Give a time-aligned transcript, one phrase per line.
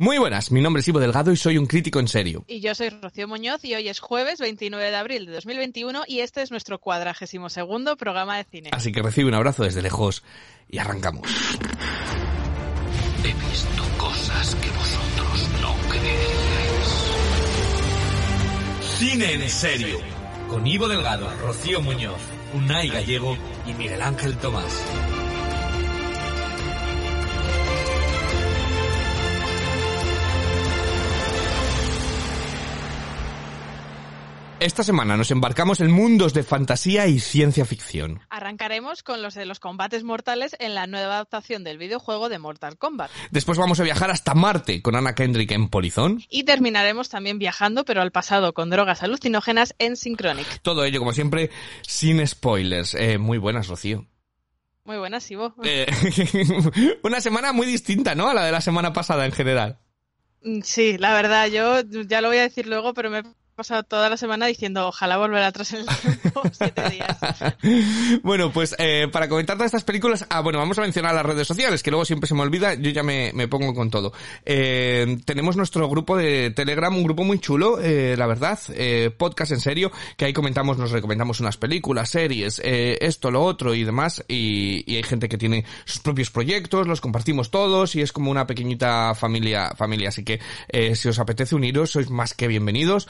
[0.00, 2.44] Muy buenas, mi nombre es Ivo Delgado y soy un crítico en serio.
[2.46, 6.20] Y yo soy Rocío Muñoz y hoy es jueves 29 de abril de 2021 y
[6.20, 8.70] este es nuestro cuadragésimo segundo programa de cine.
[8.72, 10.22] Así que recibe un abrazo desde lejos
[10.68, 11.28] y arrancamos.
[13.24, 17.08] He visto cosas que vosotros no creeríais.
[18.98, 19.98] Cine en serio.
[20.48, 22.20] Con Ivo Delgado, Rocío Muñoz,
[22.54, 24.80] Unai Gallego y Miguel Ángel Tomás.
[34.60, 38.20] Esta semana nos embarcamos en mundos de fantasía y ciencia ficción.
[38.28, 42.76] Arrancaremos con los de los combates mortales en la nueva adaptación del videojuego de Mortal
[42.76, 43.08] Kombat.
[43.30, 46.24] Después vamos a viajar hasta Marte con Anna Kendrick en Polizón.
[46.28, 50.60] Y terminaremos también viajando, pero al pasado, con drogas alucinógenas en Synchronic.
[50.62, 51.50] Todo ello, como siempre,
[51.82, 52.94] sin spoilers.
[52.94, 54.06] Eh, muy buenas, Rocío.
[54.82, 55.54] Muy buenas, Ivo.
[55.62, 55.86] Eh,
[57.04, 58.28] una semana muy distinta, ¿no?
[58.28, 59.78] A la de la semana pasada en general.
[60.42, 63.22] Mm, Sí, la verdad, yo ya lo voy a decir luego, pero me he
[63.58, 67.18] pasado toda la semana diciendo ojalá volver atrás en el tiempo siete días.
[68.22, 71.48] bueno, pues eh, para comentar todas estas películas, ah, bueno, vamos a mencionar las redes
[71.48, 74.12] sociales, que luego siempre se me olvida, yo ya me, me pongo con todo.
[74.46, 79.50] Eh, tenemos nuestro grupo de Telegram, un grupo muy chulo, eh, la verdad, eh, podcast
[79.50, 83.82] en serio, que ahí comentamos, nos recomendamos unas películas, series, eh, esto, lo otro y
[83.82, 88.12] demás, y, y hay gente que tiene sus propios proyectos, los compartimos todos y es
[88.12, 92.46] como una pequeñita familia, familia, así que eh, si os apetece uniros, sois más que
[92.46, 93.08] bienvenidos.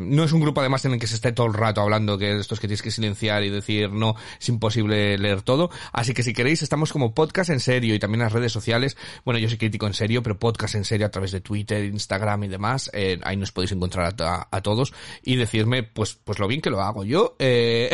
[0.00, 2.38] No es un grupo además en el que se esté todo el rato hablando que
[2.38, 5.70] estos que tienes que silenciar y decir no, es imposible leer todo.
[5.92, 8.96] Así que si queréis, estamos como podcast en serio y también las redes sociales.
[9.24, 12.44] Bueno, yo soy crítico en serio, pero podcast en serio a través de Twitter, Instagram
[12.44, 12.90] y demás.
[12.92, 16.80] Eh, ahí nos podéis encontrar a, todos y decirme, pues, pues lo bien que lo
[16.80, 17.36] hago yo.
[17.38, 17.90] Eh...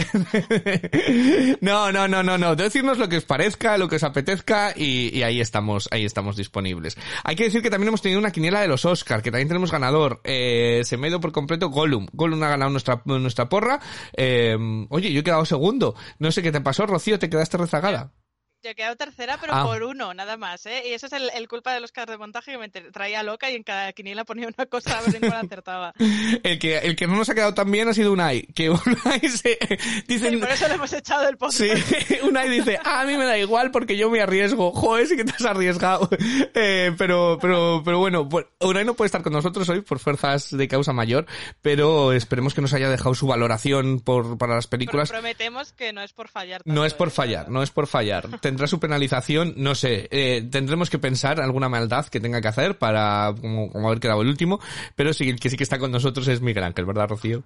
[1.60, 2.56] no, no, no, no, no.
[2.56, 6.96] Decirnos lo que os parezca, lo que os apetezca y, ahí estamos, ahí estamos disponibles.
[7.24, 9.72] Hay que decir que también hemos tenido una quiniela de los Oscar, que también tenemos
[9.72, 10.20] ganador.
[10.24, 12.06] Eh, se por Gollum.
[12.12, 13.80] Gollum ha ganado nuestra, nuestra porra.
[14.16, 14.56] Eh,
[14.90, 15.94] oye, yo he quedado segundo.
[16.18, 18.12] No sé qué te pasó, Rocío, te quedaste rezagada.
[18.60, 19.64] Yo he quedado tercera, pero Ah.
[19.64, 20.82] por uno, nada más, ¿eh?
[20.88, 23.48] Y eso es el, el culpa de los carros de montaje que me traía loca
[23.50, 25.94] y en cada quiniela ponía una cosa a ver en cuál acertaba.
[26.42, 28.42] El que, el que no nos ha quedado tan bien ha sido Unai.
[28.54, 29.58] Que Unai se,
[30.06, 31.58] dicen, por eso le hemos echado del podcast.
[31.60, 34.72] Sí, Unai dice, "Ah, a mí me da igual porque yo me arriesgo.
[34.72, 36.08] Joder, sí que te has arriesgado.
[36.54, 40.56] Eh, pero, pero, pero bueno, pues, Unai no puede estar con nosotros hoy por fuerzas
[40.56, 41.26] de causa mayor,
[41.62, 45.10] pero esperemos que nos haya dejado su valoración por, para las películas.
[45.10, 46.62] Prometemos que no es por fallar.
[46.64, 47.12] No es por ¿eh?
[47.12, 48.28] fallar, no es por fallar.
[48.48, 50.08] Tendrá su penalización, no sé.
[50.10, 54.22] eh, tendremos que pensar alguna maldad que tenga que hacer para como, como haber quedado
[54.22, 54.58] el último.
[54.96, 57.42] Pero sí, que sí que está con nosotros es Miguel Ángel, ¿verdad, Rocío?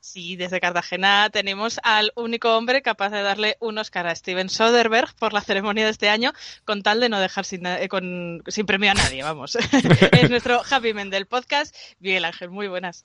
[0.00, 5.14] Sí, desde Cartagena tenemos al único hombre capaz de darle un Oscar a Steven Soderbergh
[5.18, 6.32] por la ceremonia de este año,
[6.64, 9.56] con tal de no dejar sin, eh, con- sin premio a nadie, vamos.
[10.12, 11.76] es nuestro Happy Men del podcast.
[12.00, 13.04] Miguel Ángel, muy buenas.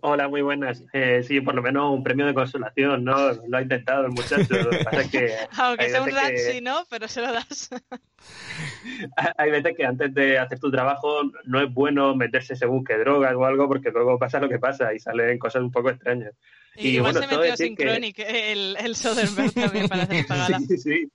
[0.00, 0.82] Hola, muy buenas.
[0.92, 3.32] Eh, sí, por lo menos un premio de consolación, ¿no?
[3.48, 4.54] Lo ha intentado el muchacho.
[4.84, 6.84] Pasa que Aunque sea un veces que- ¿no?
[6.90, 7.70] Pero se lo das.
[9.36, 13.34] hay veces que antes de hacer tu trabajo no es bueno meterse según qué drogas
[13.34, 16.32] o algo porque luego pasa lo que pasa y salen cosas un poco extrañas.
[16.76, 20.26] Y Y igual bueno, se metió decir que- Synchronic, el, el Soderbergh también para hacer
[20.26, 20.58] gala.
[20.68, 21.08] Sí, sí.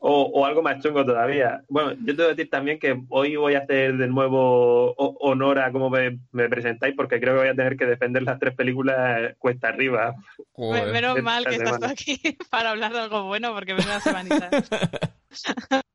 [0.00, 1.62] O, o algo más chungo todavía.
[1.68, 5.58] Bueno, yo te voy a decir también que hoy voy a hacer de nuevo honor
[5.58, 8.54] a cómo me, me presentáis porque creo que voy a tener que defender las tres
[8.54, 10.14] películas cuesta arriba.
[10.52, 10.92] Joder.
[10.92, 12.20] Menos esta mal que estás tú aquí
[12.50, 14.50] para hablar de algo bueno, porque me una semanita.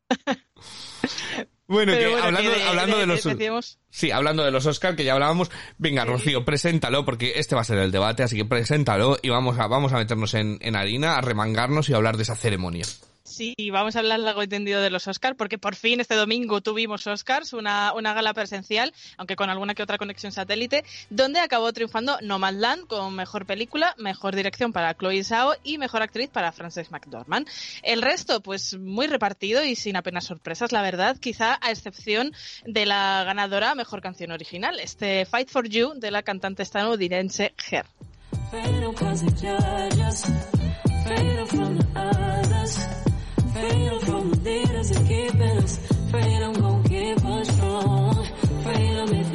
[1.68, 3.23] Bueno, que bueno, hablando, que de- hablando de, de- los...
[3.23, 7.61] decíamos- Sí, hablando de los Oscar, que ya hablábamos, venga, Rocío, preséntalo, porque este va
[7.61, 10.76] a ser el debate, así que preséntalo y vamos a, vamos a meternos en, en
[10.76, 12.85] harina, a remangarnos y a hablar de esa ceremonia.
[13.32, 16.60] Sí, vamos a hablar largo y tendido de los Oscars, porque por fin este domingo
[16.60, 21.72] tuvimos Oscars, una, una gala presencial, aunque con alguna que otra conexión satélite, donde acabó
[21.72, 26.92] triunfando Nomadland con mejor película, mejor dirección para Chloe Zhao y mejor actriz para Frances
[26.92, 27.48] McDormand.
[27.84, 32.34] El resto, pues muy repartido y sin apenas sorpresas, la verdad, quizá a excepción
[32.66, 37.86] de la ganadora mejor canción original, este Fight for You de la cantante estadounidense Her.
[38.52, 38.84] Fatal
[43.53, 45.78] Freedom from the leaders who keeping us.
[46.09, 48.26] Freedom gon' keep us strong.
[48.64, 49.31] Freedom if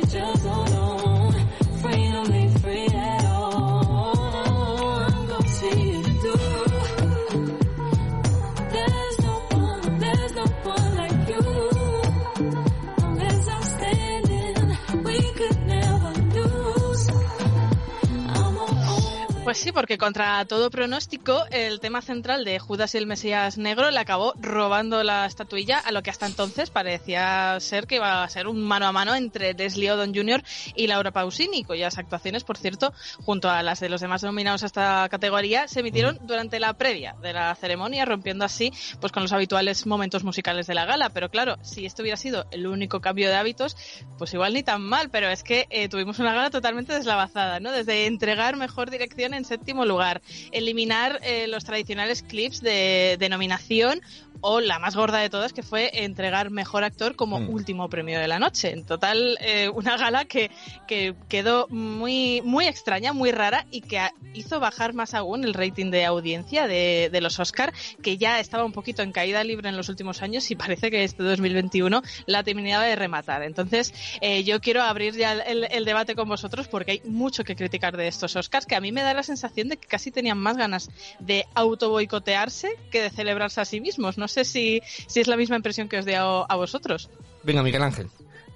[19.46, 23.92] Pues sí, porque contra todo pronóstico, el tema central de Judas y el Mesías Negro
[23.92, 28.28] le acabó robando la estatuilla a lo que hasta entonces parecía ser que iba a
[28.28, 30.42] ser un mano a mano entre Leslie Odom Jr.
[30.74, 32.92] y Laura Pausini, cuyas actuaciones, por cierto,
[33.24, 37.14] junto a las de los demás nominados a esta categoría, se emitieron durante la previa
[37.22, 41.10] de la ceremonia, rompiendo así pues con los habituales momentos musicales de la gala.
[41.10, 43.76] Pero claro, si esto hubiera sido el único cambio de hábitos,
[44.18, 47.70] pues igual ni tan mal, pero es que eh, tuvimos una gala totalmente deslavazada, ¿no?
[47.70, 50.22] Desde entregar mejor dirección en séptimo lugar,
[50.52, 54.00] eliminar eh, los tradicionales clips de, de nominación
[54.40, 57.50] o la más gorda de todas, que fue entregar mejor actor como Mm.
[57.50, 58.70] último premio de la noche.
[58.72, 60.50] En total, eh, una gala que,
[60.86, 64.00] que quedó muy, muy extraña, muy rara y que
[64.34, 67.72] hizo bajar más aún el rating de audiencia de, de los Oscar,
[68.02, 71.04] que ya estaba un poquito en caída libre en los últimos años y parece que
[71.04, 73.42] este 2021 la terminaba de rematar.
[73.42, 77.56] Entonces, eh, yo quiero abrir ya el, el debate con vosotros porque hay mucho que
[77.56, 80.38] criticar de estos Oscars, que a mí me da la sensación de que casi tenían
[80.38, 80.90] más ganas
[81.20, 84.18] de auto boicotearse que de celebrarse a sí mismos.
[84.18, 87.10] No sé si, si es la misma impresión que os dio a vosotros.
[87.42, 88.08] Venga, Miguel Ángel.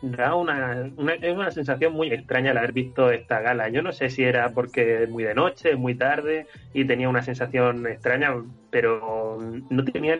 [0.02, 3.68] Da una, una, es una sensación muy extraña el haber visto esta gala.
[3.68, 7.22] Yo no sé si era porque es muy de noche, muy tarde y tenía una
[7.22, 8.34] sensación extraña,
[8.70, 9.38] pero
[9.68, 10.18] no tenía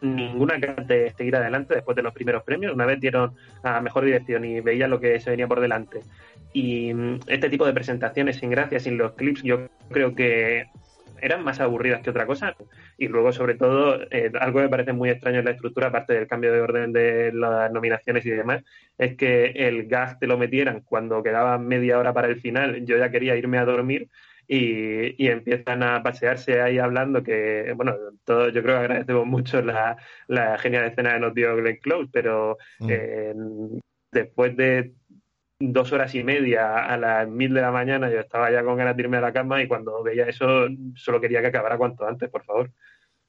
[0.00, 2.74] ninguna ganas de seguir adelante después de los primeros premios.
[2.74, 6.00] Una vez dieron a mejor dirección y veía lo que se venía por delante.
[6.52, 10.66] Y mm, este tipo de presentaciones sin gracia, sin los clips, yo creo que
[11.20, 12.54] eran más aburridas que otra cosa.
[12.98, 16.14] Y luego, sobre todo, eh, algo que me parece muy extraño en la estructura, aparte
[16.14, 18.62] del cambio de orden de las nominaciones y demás,
[18.98, 22.84] es que el gas te lo metieran cuando quedaba media hora para el final.
[22.84, 24.08] Yo ya quería irme a dormir
[24.46, 29.62] y, y empiezan a pasearse ahí hablando que, bueno, todo, yo creo que agradecemos mucho
[29.62, 29.96] la,
[30.28, 32.86] la genial escena que nos dio Glenn Close, pero Mm.
[32.90, 33.34] eh,
[34.12, 34.92] después de
[35.72, 38.96] dos horas y media a las mil de la mañana yo estaba ya con ganas
[38.96, 42.28] de irme a la cama y cuando veía eso solo quería que acabara cuanto antes,
[42.30, 42.70] por favor.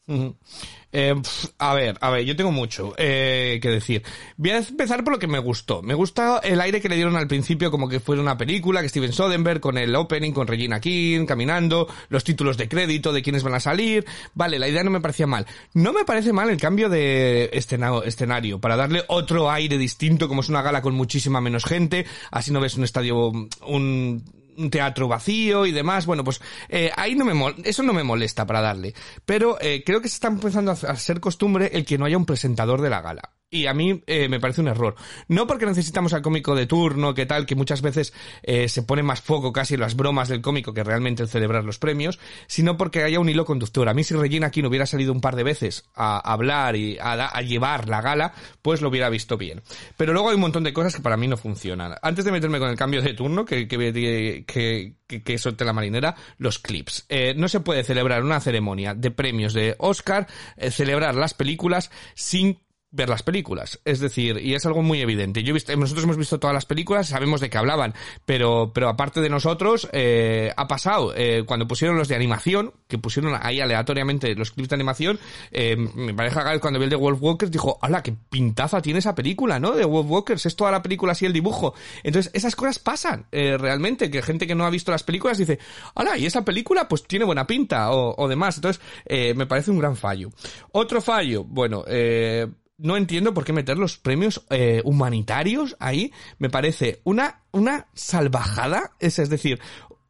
[0.08, 1.14] Eh,
[1.58, 4.04] a ver, a ver, yo tengo mucho eh, que decir.
[4.38, 5.82] Voy a empezar por lo que me gustó.
[5.82, 8.90] Me gusta el aire que le dieron al principio como que fuera una película, que
[8.90, 13.44] Steven Soderbergh con el opening, con Regina King, caminando, los títulos de crédito de quiénes
[13.44, 14.06] van a salir.
[14.36, 15.46] Vale, la idea no me parecía mal.
[15.74, 20.42] No me parece mal el cambio de escena- escenario para darle otro aire distinto, como
[20.42, 22.06] es una gala con muchísima menos gente.
[22.32, 23.32] Así no ves un estadio,
[23.68, 24.24] un,
[24.58, 26.06] un teatro vacío y demás.
[26.06, 28.94] Bueno, pues eh, ahí no me mol- eso no me molesta para darle.
[29.26, 32.26] Pero eh, creo que se está empezando a ser costumbre el que no haya un
[32.26, 33.35] presentador de la gala.
[33.52, 34.96] Y a mí eh, me parece un error.
[35.28, 38.12] No porque necesitamos al cómico de turno, que tal, que muchas veces
[38.42, 41.64] eh, se pone más foco casi en las bromas del cómico que realmente en celebrar
[41.64, 43.88] los premios, sino porque haya un hilo conductor.
[43.88, 46.98] A mí si Regina aquí no hubiera salido un par de veces a hablar y
[47.00, 48.34] a, llevar la gala,
[48.64, 49.62] pues lo hubiera visto bien.
[49.96, 51.96] Pero luego hay un montón de cosas que para mí no funcionan.
[52.02, 56.60] Antes de meterme con el cambio de turno, que, que, que, que, la marinera, los
[56.60, 57.06] clips.
[57.10, 60.28] Eh, no se puede celebrar una ceremonia de premios de Oscar,
[60.58, 62.65] eh, celebrar las películas sin
[62.96, 63.80] ver las películas.
[63.86, 65.44] Es decir, y es algo muy evidente.
[65.44, 67.94] Yo he visto, nosotros hemos visto todas las películas, sabemos de qué hablaban,
[68.26, 72.98] pero, pero aparte de nosotros, eh, ha pasado, eh, cuando pusieron los de animación, que
[72.98, 75.20] pusieron ahí aleatoriamente los clips de animación,
[75.52, 79.00] eh, mi pareja Gal cuando vio el de Wolf Walkers dijo, ¡hala, qué pintaza tiene
[79.00, 79.72] esa película, ¿no?
[79.72, 81.74] De Wolf Walkers, es toda la película así el dibujo.
[82.04, 85.60] Entonces, esas cosas pasan, eh, realmente, que gente que no ha visto las películas dice,
[85.96, 88.56] ¡hala, y esa película pues tiene buena pinta, o, o demás.
[88.56, 90.30] Entonces, eh, me parece un gran fallo.
[90.72, 92.48] Otro fallo, bueno, eh,
[92.78, 96.12] no entiendo por qué meter los premios eh, humanitarios ahí.
[96.40, 98.92] Me parece una, una salvajada.
[99.00, 99.60] Es, es decir,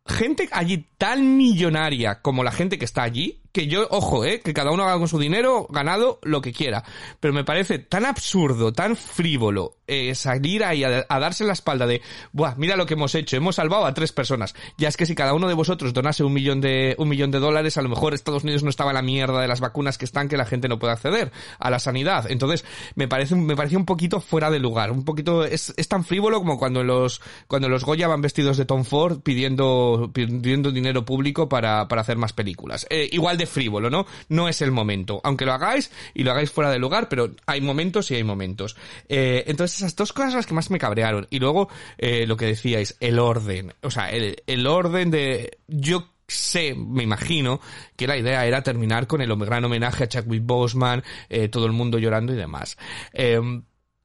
[0.08, 4.54] gente allí tan millonaria como la gente que está allí, que yo, ojo, eh, que
[4.54, 6.84] cada uno haga con su dinero ganado lo que quiera.
[7.20, 12.02] Pero me parece tan absurdo, tan frívolo, eh, salir ahí a, darse la espalda de,
[12.32, 14.56] buah, mira lo que hemos hecho, hemos salvado a tres personas.
[14.78, 17.40] Ya es que si cada uno de vosotros donase un millón de, un millón de
[17.40, 20.28] dólares, a lo mejor Estados Unidos no estaba la mierda de las vacunas que están,
[20.28, 22.30] que la gente no puede acceder a la sanidad.
[22.30, 22.66] Entonces,
[22.96, 24.92] me parece, me parece un poquito fuera de lugar.
[24.92, 28.66] Un poquito, es, es tan frívolo como cuando los, cuando los Goya van vestidos de
[28.66, 32.86] Tom Ford pidiendo, pidiendo dinero público para, para hacer más películas.
[32.90, 34.06] Eh, igual de frívolo, ¿no?
[34.30, 35.22] No es el momento.
[35.24, 38.76] Aunque lo hagáis y lo hagáis fuera de lugar, pero hay momentos y hay momentos.
[39.10, 41.28] Eh, entonces esas dos cosas las que más me cabrearon.
[41.30, 43.74] Y luego, eh, lo que decíais, el orden.
[43.82, 47.62] O sea, el, el orden de, yo sé, me imagino,
[47.96, 51.72] que la idea era terminar con el gran homenaje a Chadwick Boseman, eh, todo el
[51.72, 52.78] mundo llorando y demás.
[53.14, 53.40] Eh,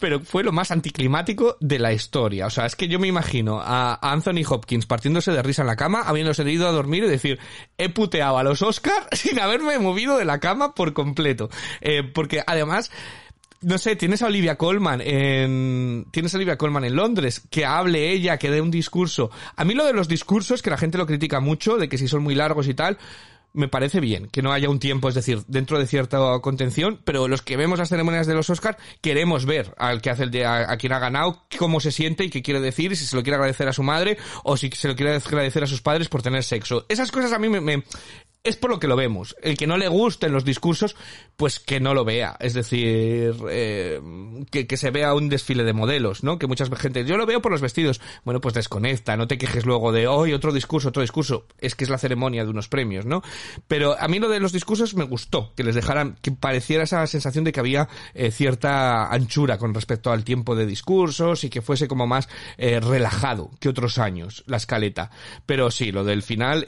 [0.00, 2.46] pero fue lo más anticlimático de la historia.
[2.46, 5.76] O sea, es que yo me imagino a Anthony Hopkins partiéndose de risa en la
[5.76, 7.38] cama, habiéndose ido a dormir y decir,
[7.78, 11.50] he puteado a los Oscars sin haberme movido de la cama por completo.
[11.82, 12.90] Eh, porque además,
[13.62, 18.10] no sé, tienes a Olivia Colman en, tienes a Olivia Colman en Londres, que hable
[18.10, 19.30] ella, que dé un discurso.
[19.56, 22.08] A mí lo de los discursos, que la gente lo critica mucho, de que si
[22.08, 22.98] son muy largos y tal,
[23.52, 27.26] me parece bien que no haya un tiempo, es decir, dentro de cierta contención, pero
[27.26, 30.44] los que vemos las ceremonias de los Oscars queremos ver al que hace el de,
[30.44, 33.22] a, a quien ha ganado, cómo se siente y qué quiere decir, si se lo
[33.24, 36.22] quiere agradecer a su madre o si se lo quiere agradecer a sus padres por
[36.22, 36.86] tener sexo.
[36.88, 37.82] Esas cosas a mí me, me-
[38.42, 39.36] es por lo que lo vemos.
[39.42, 40.96] El que no le gusten los discursos,
[41.36, 42.36] pues que no lo vea.
[42.40, 44.00] Es decir, eh,
[44.50, 46.38] que, que se vea un desfile de modelos, ¿no?
[46.38, 48.00] Que mucha gente, yo lo veo por los vestidos.
[48.24, 51.46] Bueno, pues desconecta, no te quejes luego de, hoy otro discurso, otro discurso.
[51.58, 53.22] Es que es la ceremonia de unos premios, ¿no?
[53.68, 57.06] Pero a mí lo de los discursos me gustó, que les dejaran, que pareciera esa
[57.06, 61.60] sensación de que había eh, cierta anchura con respecto al tiempo de discursos y que
[61.60, 65.10] fuese como más eh, relajado que otros años la escaleta.
[65.44, 66.66] Pero sí, lo del final,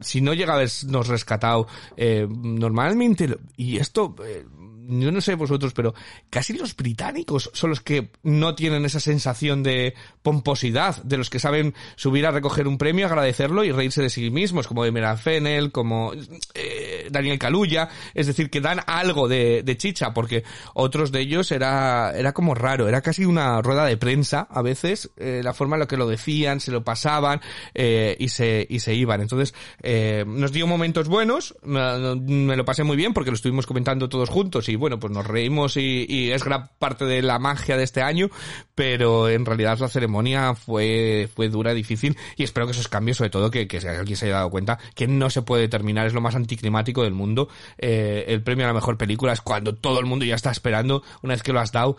[0.00, 4.44] si no llega a habernos rescatado, eh, normalmente, y esto, eh,
[4.90, 5.94] yo no sé vosotros, pero
[6.28, 11.38] casi los británicos son los que no tienen esa sensación de pomposidad, de los que
[11.38, 15.72] saben subir a recoger un premio, agradecerlo y reírse de sí mismos, como Emerald Fennel,
[15.72, 16.12] como
[16.54, 20.44] eh, Daniel Kaluuya, es decir, que dan algo de, de chicha, porque
[20.74, 25.10] otros de ellos era, era como raro, era casi una rueda de prensa a veces,
[25.16, 27.40] eh, la forma en la que lo decían, se lo pasaban
[27.74, 29.20] eh, y, se, y se iban.
[29.20, 33.66] Entonces, eh, nos dio momentos buenos, me, me lo pasé muy bien porque lo estuvimos
[33.66, 37.38] comentando todos juntos y bueno, pues nos reímos y, y es gran parte de la
[37.38, 38.30] magia de este año,
[38.74, 43.30] pero en realidad la ceremonia fue, fue dura, difícil y espero que esos cambios, sobre
[43.30, 46.20] todo que, que alguien se haya dado cuenta que no se puede terminar, es lo
[46.20, 47.48] más anticlimático del mundo.
[47.78, 51.02] Eh, el premio a la mejor película es cuando todo el mundo ya está esperando,
[51.22, 51.96] una vez que lo has dado,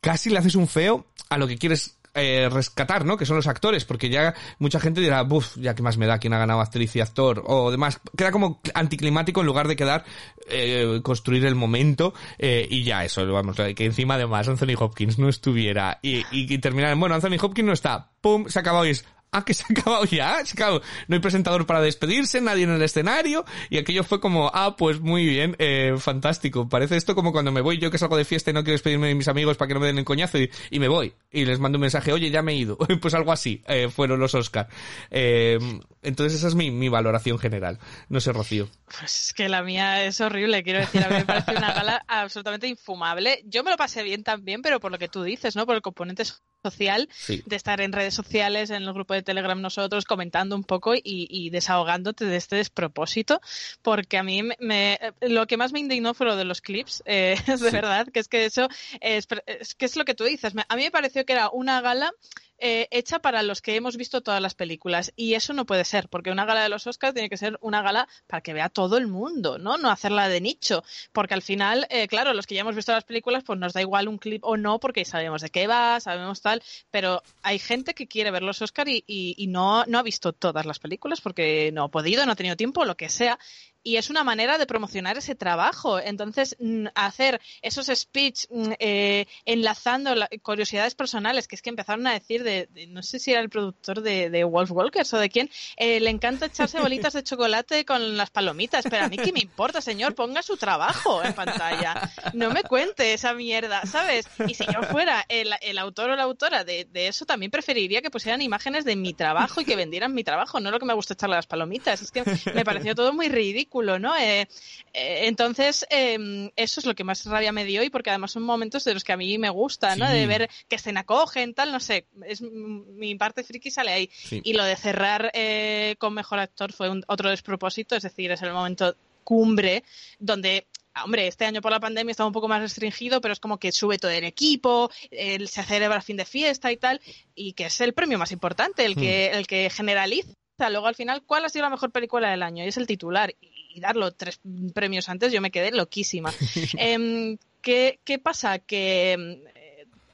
[0.00, 3.16] casi le haces un feo a lo que quieres eh, rescatar, ¿no?
[3.16, 6.18] Que son los actores, porque ya mucha gente dirá, buf, ya que más me da
[6.18, 8.00] quién ha ganado actriz y actor, o demás.
[8.16, 10.04] Queda como anticlimático en lugar de quedar,
[10.48, 15.28] eh, construir el momento, eh, y ya eso, vamos, que encima además Anthony Hopkins no
[15.28, 19.04] estuviera, y, y, y terminar, bueno, Anthony Hopkins no está, pum, se acabado y es,
[19.34, 20.82] ah, que se ha acabado ya, acabado.
[21.08, 25.00] No hay presentador para despedirse, nadie en el escenario, y aquello fue como, ah, pues
[25.00, 26.68] muy bien, eh, fantástico.
[26.68, 29.08] Parece esto como cuando me voy, yo que salgo de fiesta y no quiero despedirme
[29.08, 31.44] de mis amigos para que no me den el coñazo, y, y me voy, y
[31.44, 32.78] les mando un mensaje, oye, ya me he ido.
[33.00, 34.68] pues algo así, eh, fueron los Oscar.
[35.10, 35.58] Eh,
[36.02, 37.78] entonces esa es mi, mi valoración general.
[38.08, 38.68] No sé, Rocío.
[38.98, 42.04] Pues es que la mía es horrible, quiero decir, a mí me parece una gala
[42.08, 43.42] absolutamente infumable.
[43.46, 45.66] Yo me lo pasé bien también, pero por lo que tú dices, ¿no?
[45.66, 46.24] Por el componente
[46.62, 47.42] social, Sí.
[47.44, 51.02] de estar en redes sociales, en el grupo de Telegram nosotros, comentando un poco y,
[51.04, 53.40] y desahogándote de este despropósito,
[53.82, 57.02] porque a mí me, me- lo que más me indignó fue lo de los clips,
[57.06, 57.74] eh, es de Sí.
[57.76, 58.68] verdad, que es que eso
[59.00, 60.52] es, es que es lo que tú dices.
[60.68, 62.12] A mí me pareció que era una gala
[62.58, 65.12] eh, hecha para los que hemos visto todas las películas.
[65.16, 67.82] Y eso no puede ser, porque una gala de los Oscars tiene que ser una
[67.82, 69.76] gala para que vea todo el mundo, ¿no?
[69.78, 70.82] No hacerla de nicho.
[71.12, 73.80] Porque al final, eh, claro, los que ya hemos visto las películas, pues nos da
[73.80, 76.62] igual un clip o no, porque sabemos de qué va, sabemos tal.
[76.90, 80.32] Pero hay gente que quiere ver los Oscars y, y- y no, no ha visto
[80.32, 83.38] todas las películas porque no ha podido, no ha tenido tiempo, lo que sea.
[83.84, 86.00] Y es una manera de promocionar ese trabajo.
[86.00, 92.06] Entonces, mm, hacer esos speech mm, eh, enlazando la- curiosidades personales, que es que empezaron
[92.06, 95.50] a decir de, no sé si era el productor de, Wolf Walkers o de quién,
[95.76, 98.86] eh, le encanta echarse bolitas de chocolate con las palomitas.
[98.88, 102.10] Pero a mí qué me importa, señor, ponga su trabajo en pantalla.
[102.32, 104.26] No me cuente esa mierda, ¿sabes?
[104.48, 108.00] Y si yo fuera el, el autor o la autora de, de eso, también preferiría
[108.00, 110.94] que pusieran imágenes de mi trabajo y que vendieran mi trabajo, no lo que me
[110.94, 112.00] gusta echarle las palomitas.
[112.00, 112.24] Es que
[112.54, 114.16] me pareció todo muy ridículo, ¿no?
[114.16, 114.48] Eh,
[114.92, 118.42] eh, entonces, eh, eso es lo que más rabia me dio y porque además son
[118.42, 120.06] momentos de los que a mí me gusta, ¿no?
[120.06, 120.12] Sí.
[120.14, 124.10] De ver que se acogen, tal, no sé, es mi parte friki sale ahí.
[124.12, 124.40] Sí.
[124.44, 128.42] Y lo de cerrar eh, con mejor actor fue un, otro despropósito, es decir, es
[128.42, 129.82] el momento cumbre
[130.18, 130.66] donde
[131.02, 133.72] Hombre, este año por la pandemia estaba un poco más restringido, pero es como que
[133.72, 137.00] sube todo el equipo, el- se celebra fin de fiesta y tal,
[137.34, 141.22] y que es el premio más importante, el que, el que generaliza luego al final
[141.24, 144.40] cuál ha sido la mejor película del año, y es el titular, y darlo tres
[144.72, 146.32] premios antes, yo me quedé loquísima.
[146.78, 148.58] Em, ¿qué, ¿Qué pasa?
[148.58, 149.40] Que em,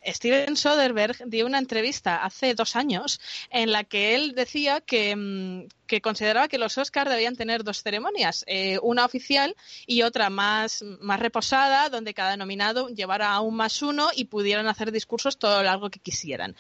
[0.07, 3.21] Steven Soderbergh dio una entrevista hace dos años
[3.51, 7.83] en la que él decía que, mm, que consideraba que los Oscars debían tener dos
[7.83, 9.55] ceremonias, eh, una oficial
[9.87, 14.69] y otra más, más reposada, donde cada nominado llevara a un más uno y pudieran
[14.69, 16.57] hacer discursos todo lo largo que quisieran.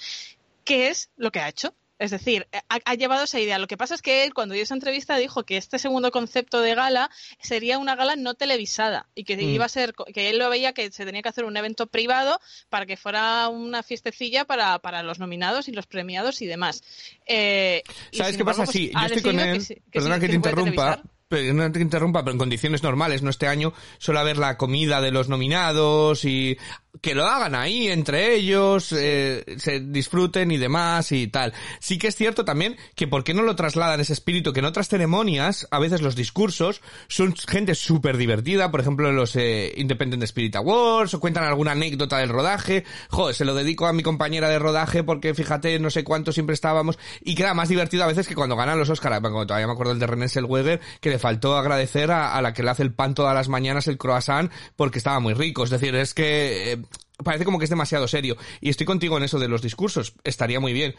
[0.64, 1.74] ¿Qué es lo que ha hecho?
[2.00, 3.58] Es decir, ha, ha llevado esa idea.
[3.58, 6.60] Lo que pasa es que él, cuando dio esa entrevista, dijo que este segundo concepto
[6.62, 9.40] de gala sería una gala no televisada y que Mm.
[9.50, 12.40] iba a ser, que él lo veía que se tenía que hacer un evento privado
[12.70, 16.82] para que fuera una fiestecilla para, para los nominados y los premiados y demás.
[17.26, 18.64] Eh, ¿Sabes qué pasa?
[18.64, 19.62] pues, Sí, yo estoy con él.
[19.92, 21.02] Perdona sí, que te interrumpa.
[21.28, 25.00] pero no te interrumpa, pero en condiciones normales, no este año, suele haber la comida
[25.00, 26.56] de los nominados y
[27.00, 31.52] que lo hagan ahí entre ellos, eh, se disfruten y demás y tal.
[31.78, 34.66] Sí que es cierto también que por qué no lo trasladan ese espíritu, que en
[34.66, 39.72] otras ceremonias, a veces los discursos son gente súper divertida, por ejemplo en los eh,
[39.76, 44.02] Independent Spirit Awards, o cuentan alguna anécdota del rodaje, joder, se lo dedico a mi
[44.02, 48.08] compañera de rodaje porque fíjate, no sé cuánto siempre estábamos, y queda más divertido a
[48.08, 51.10] veces que cuando ganan los Oscars, como todavía me acuerdo el de René Selweger, que
[51.10, 53.96] le faltó agradecer a, a la que le hace el pan todas las mañanas, el
[53.96, 56.72] croissant, porque estaba muy rico, es decir, es que...
[56.72, 56.82] eh,
[57.22, 58.36] parece como que es demasiado serio.
[58.60, 60.14] Y estoy contigo en eso de los discursos.
[60.24, 60.94] Estaría muy bien.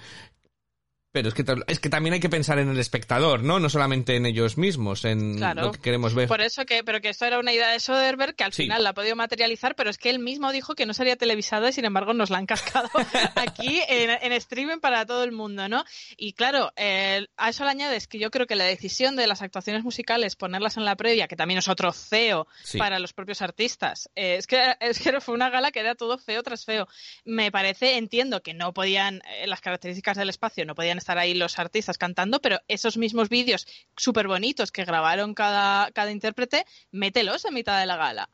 [1.12, 3.60] Pero es que, es que también hay que pensar en el espectador, ¿no?
[3.60, 5.64] No solamente en ellos mismos, en Claro.
[5.64, 6.30] lo que queremos ver.
[6.30, 8.64] Por eso que, pero que esto era una idea de Soderbergh que al Sí.
[8.64, 11.68] final la ha podido materializar, pero es que él mismo dijo que no sería televisada
[11.70, 12.90] y sin embargo nos la han cascado
[13.36, 15.84] aquí en, en streaming para todo el mundo, ¿no?
[16.16, 19.42] Y claro, eh, a eso le añades que yo creo que la decisión de las
[19.42, 22.78] actuaciones musicales, ponerlas en la previa, que también es otro feo Sí.
[22.78, 26.18] para los propios artistas, eh, es que es que fue una gala que era todo
[26.18, 26.88] feo tras feo.
[27.26, 31.34] Me parece, entiendo que no podían, eh, las características del espacio, no podían estar ahí
[31.34, 33.68] los artistas cantando, pero esos mismos vídeos
[33.98, 38.30] súper bonitos que grabaron cada, cada intérprete, mételos en mitad de la gala.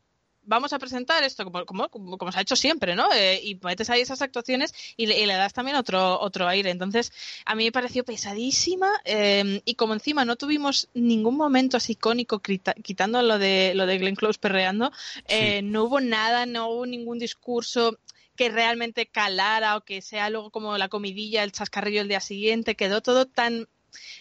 [0.50, 3.12] Vamos a presentar esto como, como, como, como se ha hecho siempre, ¿no?
[3.12, 6.70] Eh, y metes ahí esas actuaciones y le, y le das también otro, otro aire.
[6.70, 7.12] Entonces,
[7.44, 12.40] a mí me pareció pesadísima eh, y como encima no tuvimos ningún momento así icónico
[12.40, 14.94] quitando lo de, lo de Glenn Close perreando,
[15.28, 17.98] eh, no hubo nada, no hubo ningún discurso
[18.38, 22.76] que realmente calara o que sea luego como la comidilla, el chascarrillo el día siguiente,
[22.76, 23.68] quedó todo tan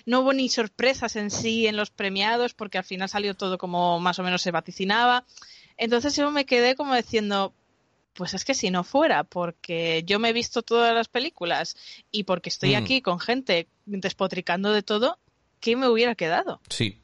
[0.07, 4.01] no hubo ni sorpresas en sí en los premiados porque al final salió todo como
[4.01, 5.25] más o menos se vaticinaba.
[5.77, 7.53] Entonces yo me quedé como diciendo,
[8.15, 11.77] pues es que si no fuera porque yo me he visto todas las películas
[12.11, 12.79] y porque estoy Mm.
[12.79, 15.19] aquí con gente despotricando de todo,
[15.61, 16.61] ¿qué me hubiera quedado?
[16.71, 17.03] Sí,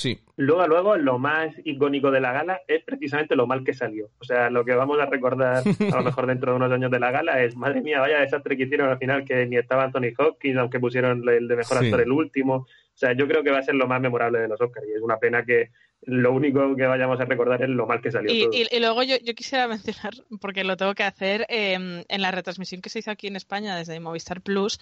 [0.00, 0.18] sí.
[0.36, 4.08] Luego, luego, lo más icónico de la gala es precisamente lo mal que salió.
[4.20, 6.98] O sea, lo que vamos a recordar a lo mejor dentro de unos años de
[6.98, 10.14] la gala es, madre mía, vaya desastre que hicieron al final, que ni estaba Anthony
[10.16, 11.84] Hopkins, aunque pusieron el de mejor Sí.
[11.84, 12.66] actor el último.
[13.00, 14.92] O sea, yo creo que va a ser lo más memorable de los Oscars y
[14.92, 15.70] es una pena que
[16.02, 18.50] lo único que vayamos a recordar es lo mal que salió Y, todo.
[18.52, 19.66] y- y luego yo, yo quisiera
[20.04, 23.36] mencionar, porque lo tengo que hacer, eh, en la retransmisión que se hizo aquí en
[23.36, 24.78] España desde Movistar Plus,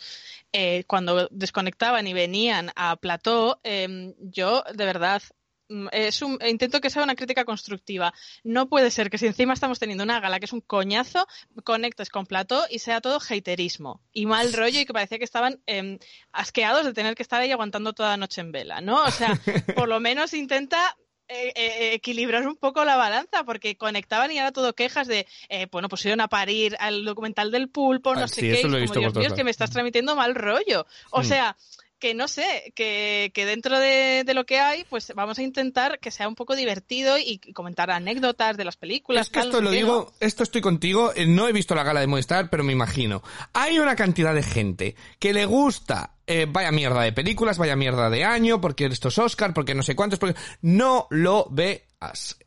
[0.52, 5.22] eh, cuando desconectaban y venían a Plató, eh, yo de verdad
[5.92, 8.12] es un, intento que sea una crítica constructiva.
[8.44, 11.26] No puede ser que si encima estamos teniendo una gala que es un coñazo,
[11.64, 15.61] conectes con Plató y sea todo haterismo y mal rollo y que parecía que estaban
[15.66, 15.98] eh,
[16.33, 19.02] asqueados de tener que estar ahí aguantando toda la noche en vela, ¿no?
[19.04, 19.35] O sea,
[19.74, 20.96] por lo menos intenta
[21.31, 25.66] eh, eh, equilibrar un poco la balanza, porque conectaban y era todo quejas de, eh,
[25.70, 28.62] bueno, pues iban a parir al documental del pulpo, no Ah, sé sí, qué, y
[28.62, 30.87] como, Dios mío, es que me estás transmitiendo mal rollo.
[31.11, 31.24] O Mm.
[31.24, 31.57] sea,
[31.98, 35.98] que no sé, que, que dentro de, de lo que hay, pues vamos a intentar
[35.98, 39.26] que sea un poco divertido y comentar anécdotas de las películas.
[39.26, 40.26] Es que tal, esto lo digo, ¿no?
[40.26, 43.22] esto estoy contigo, eh, no he visto la gala de Movistar, pero me imagino.
[43.52, 48.11] Hay una cantidad de gente que le gusta, eh, vaya mierda de películas, vaya mierda
[48.11, 51.88] de año, porque estos Oscar, porque no sé cuántos, porque no lo veas.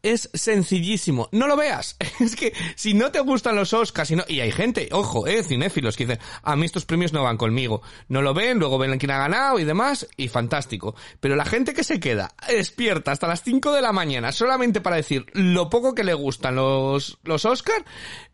[0.01, 1.97] Es sencillísimo, no lo veas.
[2.21, 5.43] Es que si no te gustan los Oscars y no, y hay gente, ojo, eh,
[5.43, 7.81] cinéfilos que dicen, a mí estos premios no van conmigo.
[8.07, 10.95] No lo ven, luego ven quién ha ganado y demás, y fantástico.
[11.19, 14.95] Pero la gente que se queda despierta hasta las 5 de la mañana solamente para
[14.95, 17.83] decir lo poco que le gustan los, los Oscar,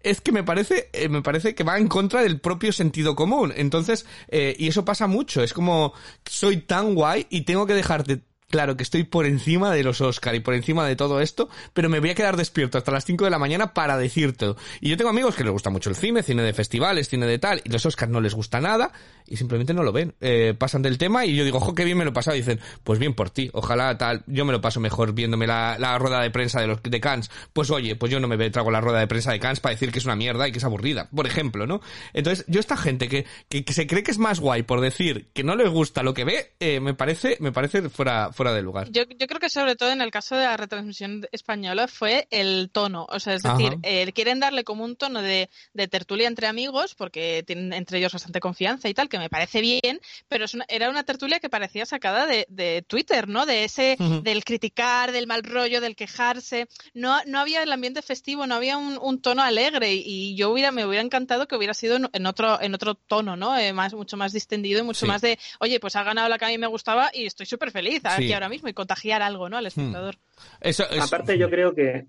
[0.01, 3.53] es que me parece, eh, me parece que va en contra del propio sentido común.
[3.55, 5.93] Entonces, eh, y eso pasa mucho, es como,
[6.25, 10.33] soy tan guay y tengo que dejarte Claro que estoy por encima de los Oscar
[10.33, 13.25] y por encima de todo esto, pero me voy a quedar despierto hasta las 5
[13.25, 14.55] de la mañana para decirte.
[14.79, 17.39] Y yo tengo amigos que les gusta mucho el cine, cine de festivales, cine de
[17.39, 18.93] tal, y los Oscars no les gusta nada
[19.27, 20.15] y simplemente no lo ven.
[20.21, 22.35] Eh, pasan del tema y yo digo, ojo, qué bien me lo he pasado.
[22.37, 25.97] Y dicen, pues bien por ti, ojalá tal, yo me lo paso mejor viéndome la,
[25.97, 27.29] rueda de prensa de los de Cannes.
[27.51, 29.91] Pues oye, pues yo no me trago la rueda de prensa de Cannes para decir
[29.91, 31.81] que es una mierda y que es aburrida, por ejemplo, ¿no?
[32.13, 35.27] Entonces, yo esta gente que, que, que se cree que es más guay por decir
[35.33, 38.61] que no le gusta lo que ve, eh, me parece, me parece fuera, fuera de
[38.61, 38.89] lugar.
[38.91, 42.69] Yo, yo creo que sobre todo en el caso de la retransmisión española fue el
[42.71, 43.05] tono.
[43.09, 43.57] O sea, es Ajá.
[43.57, 47.97] decir, eh, quieren darle como un tono de, de tertulia entre amigos, porque tienen entre
[47.97, 51.39] ellos bastante confianza y tal, que me parece bien, pero es una- era una tertulia
[51.39, 53.45] que parecía sacada de, de Twitter, ¿no?
[53.45, 56.67] De ese, del criticar, del mal rollo, del quejarse.
[56.93, 60.71] No, no había el ambiente festivo, no había un, un tono alegre y, yo hubiera,
[60.71, 63.57] me hubiera encantado que hubiera sido en, en otro, en otro tono, ¿no?
[63.57, 65.05] Eh, más, mucho más distendido y mucho Sí.
[65.07, 67.71] más de, oye, pues ha ganado la que a mí me gustaba y estoy súper
[67.71, 69.57] feliz aquí ahora mismo y contagiar algo, ¿no?
[69.57, 70.15] Al espectador.
[70.61, 72.05] Eso es, Aparte, yo creo que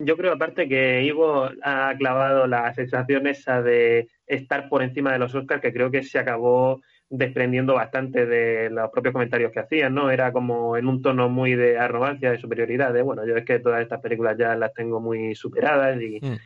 [0.00, 5.18] yo creo aparte que Ivo ha clavado la sensación esa de estar por encima de
[5.18, 9.94] los Oscars, que creo que se acabó desprendiendo bastante de los propios comentarios que hacían,
[9.94, 10.10] ¿no?
[10.10, 13.58] Era como en un tono muy de arrogancia, de superioridad, de bueno, yo es que
[13.58, 16.36] todas estas películas ya las tengo muy superadas y, Mm.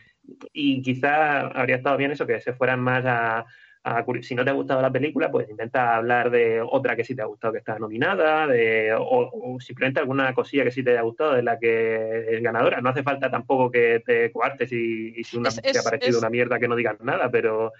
[0.53, 3.45] y quizá habría estado bien eso, que se fueran más a,
[3.85, 7.15] a si no te ha gustado la película, pues intenta hablar de otra que sí
[7.15, 10.91] te ha gustado que está nominada, de, o, o simplemente alguna cosilla que sí te
[10.91, 12.79] haya gustado de la que es ganadora.
[12.81, 16.11] No hace falta tampoco que te coartes y, y si una, Es- te ha parecido
[16.11, 17.73] es- una mierda que no digas nada, pero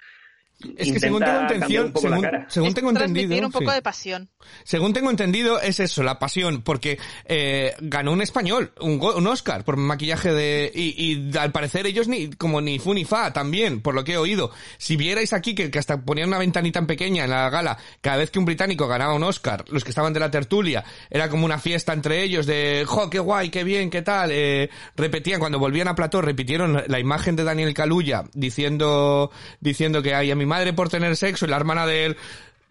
[0.77, 2.45] Es que según tengo intención, según, cara.
[2.49, 3.75] según Es tengo entendido, un poco sí.
[3.75, 4.29] de pasión.
[4.63, 9.77] Según tengo entendido, es eso, la pasión, porque eh, ganó un español, un, Oscar por
[9.77, 10.71] maquillaje de...
[10.73, 14.13] Y, y al parecer ellos ni como ni fu ni fa también, por lo que
[14.13, 14.51] he oído.
[14.77, 18.17] Si vierais aquí que, que hasta ponían una ventanita tan pequeña en la gala, cada
[18.17, 21.45] vez que un británico ganaba un Oscar, los que estaban de la tertulia, era como
[21.45, 24.31] una fiesta entre ellos de, jo, qué guay, qué bien, qué tal.
[24.31, 30.15] Eh, repetían, cuando volvían a plató, repitieron la imagen de Daniel Kaluuya diciendo, diciendo que
[30.15, 32.17] hay a mi madre por tener sexo y la hermana de él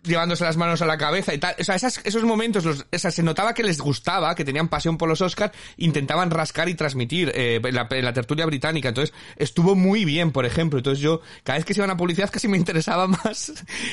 [0.04, 1.54] llevándose las manos a la cabeza y tal.
[1.60, 4.66] O sea, esas- esos momentos, los, o sea, se notaba que les gustaba, que tenían
[4.66, 8.88] pasión por los Oscars, intentaban rascar y transmitir eh, la, la tertulia británica.
[8.88, 10.80] Entonces, estuvo muy bien, por ejemplo.
[10.80, 13.52] Entonces yo, cada vez que se iban a publicidad casi me interesaba más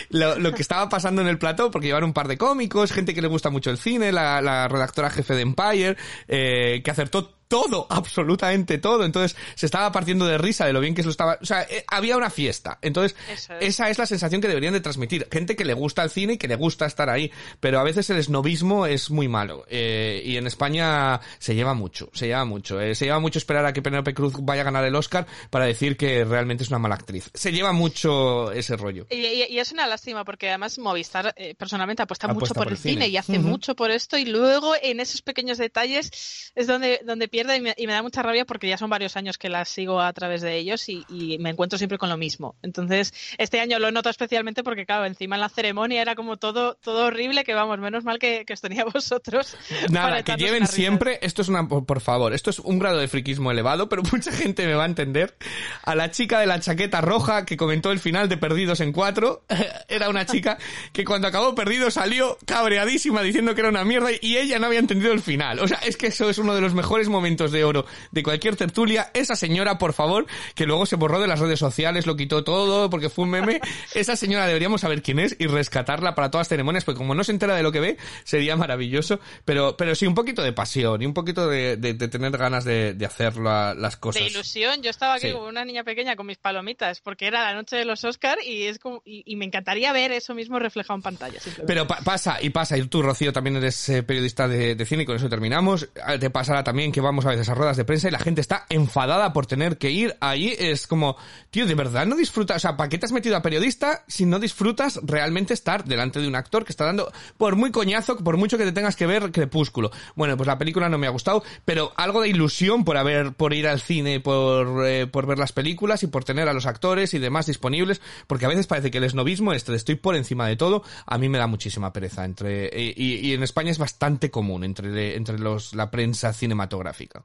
[0.09, 3.13] lo, lo que estaba pasando en el plató, porque llevaron un par de cómicos, gente
[3.13, 5.95] que le gusta mucho el cine, la, la redactora jefe de Empire,
[6.27, 9.03] eh, que acertó todo, absolutamente todo.
[9.03, 11.37] Entonces se estaba partiendo de risa de lo bien que se lo estaba.
[11.41, 12.77] O sea, eh, había una fiesta.
[12.81, 13.49] Entonces, es.
[13.59, 15.27] esa es la sensación que deberían de transmitir.
[15.31, 17.31] Gente que le gusta el cine y que le gusta estar ahí.
[17.59, 19.65] Pero a veces el esnovismo es muy malo.
[19.67, 22.79] Eh, y en España se lleva mucho, se lleva mucho.
[22.79, 25.65] Eh, se lleva mucho esperar a que Penélope Cruz vaya a ganar el Oscar para
[25.65, 27.29] decir que realmente es una mala actriz.
[27.33, 29.07] Se lleva mucho ese rollo.
[29.09, 32.73] Y, y- y es una lástima porque además Movistar personalmente apuesta, Apuesta mucho por, por
[32.73, 32.93] el cine.
[32.93, 37.27] cine, y hace mucho por esto y luego en esos pequeños detalles es donde, donde
[37.55, 40.01] y me, y me da mucha rabia porque ya son varios años que las sigo
[40.01, 42.55] a través de ellos y, y me encuentro siempre con lo mismo.
[42.61, 46.75] Entonces este año lo noto especialmente porque claro, encima en la ceremonia era como todo,
[46.75, 49.57] todo horrible que vamos, menos mal que, que os tenía vosotros.
[49.89, 53.07] Nada, que lleven siempre, esto es una, por por favor, esto es un grado de
[53.07, 55.35] friquismo elevado, pero mucha gente me va a entender.
[55.83, 59.43] A la chica de la chaqueta roja que comentó el final de Perdidos en Cuatro,
[59.87, 60.57] era una chica
[60.93, 64.79] que cuando acabó Perdido salió cabreadísima diciendo que era una mierda y ella no había
[64.79, 65.59] entendido el final.
[65.59, 68.55] O sea, es que eso es uno de los mejores momentos de oro de cualquier
[68.55, 69.11] tertulia.
[69.13, 72.89] Esa señora, por favor, que luego se borró de las redes sociales, lo quitó todo
[72.89, 73.61] porque fue un meme.
[73.93, 77.23] Esa señora deberíamos saber quién es y rescatarla para todas las ceremonias, porque como no
[77.23, 79.19] se entera de lo que ve, sería maravilloso.
[79.45, 82.65] Pero, pero sí, un poquito de pasión y un poquito de, de- de tener ganas
[82.65, 84.21] de, de hacer la- las cosas.
[84.23, 85.33] De ilusión, yo estaba aquí Sí.
[85.33, 88.63] como una niña pequeña con mis palomitas, porque era la noche de los Oscar y
[88.63, 91.39] es como, y, y me encantaría ver eso mismo reflejado en pantalla.
[91.67, 95.03] Pero pa- pasa y pasa, y tú, Rocío, también eres eh, periodista de, de cine
[95.03, 95.89] y con eso terminamos.
[96.03, 98.41] Ah, Te pasará también que vamos a veces a ruedas de prensa y la gente
[98.41, 100.55] está enfadada por tener que ir ahí.
[100.57, 101.17] Es como,
[101.51, 104.25] tío, de verdad no disfrutas, o sea, ¿para qué te has metido a periodista si
[104.25, 108.37] no disfrutas realmente estar delante de un actor que está dando, por muy coñazo, por
[108.37, 109.91] mucho que te tengas que ver Crepúsculo?
[110.15, 113.53] Bueno, pues la película no me ha gustado, pero algo de ilusión por haber, por
[113.53, 117.13] ir al cine, por, eh, por ver las películas y por tener a los actores
[117.13, 120.47] y demás disponibles, porque a veces parece que el esnovismo, este de estoy por encima
[120.47, 123.77] de todo, a mí me da muchísima pereza entre, y, y- y en España es
[123.77, 127.23] bastante común entre, entre los, la prensa cinematográfica gráfica.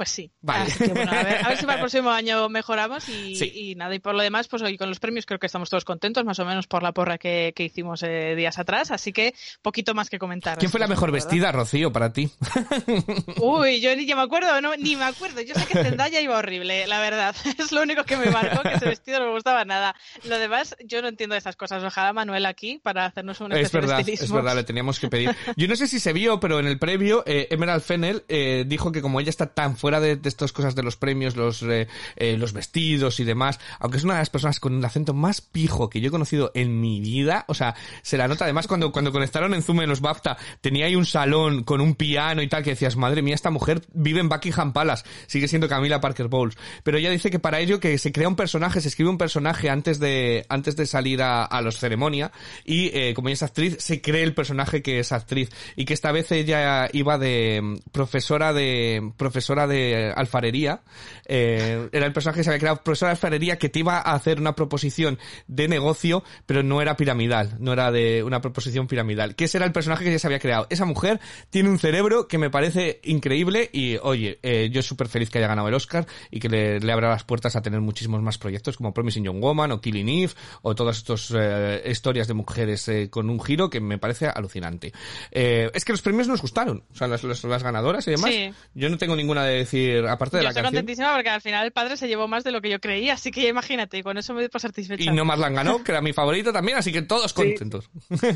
[0.00, 0.30] Pues sí.
[0.40, 0.62] Vale.
[0.72, 3.52] Así que, bueno, a ver, a ver si para el próximo año mejoramos y, Sí.
[3.54, 3.94] y nada.
[3.94, 6.38] Y por lo demás, pues hoy con los premios creo que estamos todos contentos, más
[6.38, 8.92] o menos por la porra que, que hicimos eh, días atrás.
[8.92, 10.56] Así que poquito más que comentar.
[10.56, 11.26] ¿Quién fue la mejor ¿verdad?
[11.26, 12.30] vestida, Rocío, para ti?
[13.40, 15.42] Uy, yo ni ya me acuerdo, no, ni me acuerdo.
[15.42, 17.36] Yo sé que Zendaya iba horrible, la verdad.
[17.58, 19.94] Es lo único que me marcó, que ese vestido no me gustaba nada.
[20.24, 21.84] Lo demás, yo no entiendo esas cosas.
[21.84, 24.24] Ojalá Manuel aquí para hacernos un Es verdad, estilismo.
[24.24, 25.36] es verdad, le teníamos que pedir.
[25.56, 28.92] Yo no sé si se vio, pero en el previo, eh, Emerald Fennel eh, dijo
[28.92, 32.52] que como ella está tan de estas cosas de los premios, los, eh, eh, los
[32.52, 36.00] vestidos y demás, aunque es una de las personas con el acento más pijo que
[36.00, 38.44] yo he conocido en mi vida, o sea, se la nota.
[38.44, 41.94] Además, cuando, cuando conectaron en Zoom en los BAFTA, tenía ahí un salón con un
[41.94, 45.68] piano y tal, que decías, madre mía, esta mujer vive en Buckingham Palace, sigue siendo
[45.68, 46.56] Camila Parker Bowles.
[46.84, 49.70] Pero ella dice que para ello que se crea un personaje, se escribe un personaje
[49.70, 52.32] antes de, antes de salir a, a los ceremonia,
[52.64, 55.94] y eh, como ella es actriz, se cree el personaje que es actriz, y que
[55.94, 60.82] esta vez ella iba de mm, profesora de, profesora de alfarería,
[61.26, 64.12] eh, era el personaje que se había creado, profesora de alfarería que te iba a
[64.14, 69.34] hacer una proposición de negocio, pero no era piramidal, no era de una proposición piramidal,
[69.34, 70.66] que ese era el personaje que ya se había creado.
[70.70, 75.30] Esa mujer tiene un cerebro que me parece increíble y, oye, eh, yo súper feliz
[75.30, 78.20] que haya ganado el Oscar y que le, le abra las puertas a tener muchísimos
[78.22, 82.34] más proyectos como Promising Young Woman o Killing Eve o todas estas eh, historias de
[82.34, 84.92] mujeres eh, con un giro que me parece alucinante.
[85.30, 88.30] Es que los premios nos gustaron, o sea, las, las- las ganadoras y demás.
[88.32, 88.52] Sí.
[88.74, 90.80] Yo no tengo ninguna de, decir, aparte de Yo la estoy canción.
[90.80, 93.30] contentísima porque al final el padre se llevó más de lo que yo creía, así
[93.30, 95.02] que imagínate, con eso me doy por satisfecha.
[95.02, 97.88] Y No Más Land ganó, que era mi favorito también, así que todos contentos.
[98.10, 98.34] todos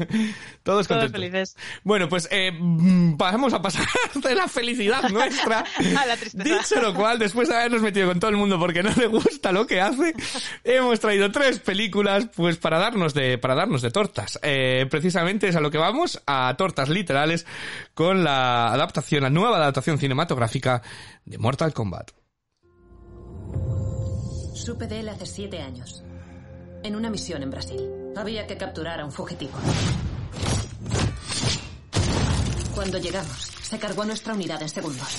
[0.63, 1.13] Todos contentos.
[1.13, 1.57] felices.
[1.83, 5.65] Bueno, pues eh, mm, vamos a pasar de la felicidad nuestra.
[5.99, 6.45] A la tristeza.
[6.45, 9.53] Dicho lo cual, después de habernos metido con todo el mundo porque no le gusta
[9.53, 10.15] lo que hace,
[10.65, 14.39] hemos traído tres películas pues para darnos de, para darnos de tortas.
[14.43, 17.47] Eh, precisamente es a lo que vamos, a tortas literales,
[17.95, 20.83] con la adaptación, la nueva adaptación cinematográfica
[21.25, 22.11] de Mortal Kombat.
[24.55, 26.03] Supe de él hace siete años.
[26.83, 27.89] En una misión en Brasil.
[28.17, 29.53] Había que capturar a un fugitivo.
[32.75, 35.19] Cuando llegamos, se cargó nuestra unidad en segundos.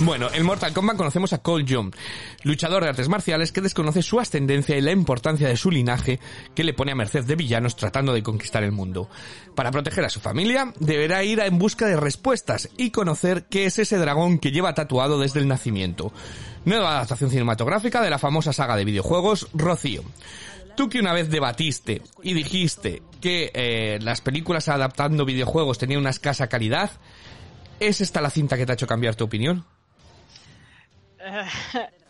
[0.00, 1.94] Bueno, en Mortal Kombat conocemos a Cole Young,
[2.42, 6.18] luchador de artes marciales que desconoce su ascendencia y la importancia de su linaje
[6.54, 9.08] que le pone a merced de villanos tratando de conquistar el mundo.
[9.54, 13.78] Para proteger a su familia, deberá ir en busca de respuestas y conocer qué es
[13.78, 16.12] ese dragón que lleva tatuado desde el nacimiento.
[16.64, 20.02] Nueva adaptación cinematográfica de la famosa saga de videojuegos Rocío.
[20.76, 26.10] Tú que una vez debatiste y dijiste que eh, las películas adaptando videojuegos tenían una
[26.10, 26.90] escasa calidad,
[27.78, 29.64] ¿es esta la cinta que te ha hecho cambiar tu opinión?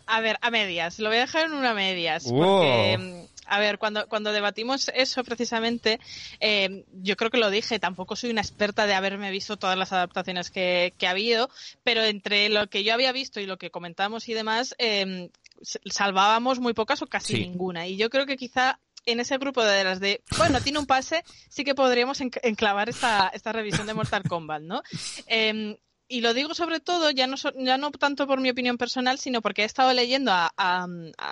[0.05, 0.99] A ver, a medias.
[0.99, 2.25] Lo voy a dejar en una medias.
[2.25, 2.39] Wow.
[2.39, 5.99] Porque, mm, a ver, cuando, cuando debatimos eso precisamente,
[6.41, 9.93] eh, yo creo que lo dije, tampoco soy una experta de haberme visto todas las
[9.93, 11.49] adaptaciones que, que ha habido,
[11.83, 15.29] pero entre lo que yo había visto y lo que comentamos y demás, eh,
[15.61, 17.39] s- salvábamos muy pocas o casi Sí.
[17.47, 17.87] ninguna.
[17.87, 21.23] Y yo creo que quizá en ese grupo de las de, bueno, tiene un pase,
[21.49, 24.81] sí que podríamos enc- enclavar esta, esta revisión de Mortal Kombat, ¿no?
[25.27, 25.77] Eh,
[26.13, 29.41] y lo digo sobre todo, ya no, ya no tanto por mi opinión personal, sino
[29.41, 30.87] porque he estado leyendo a,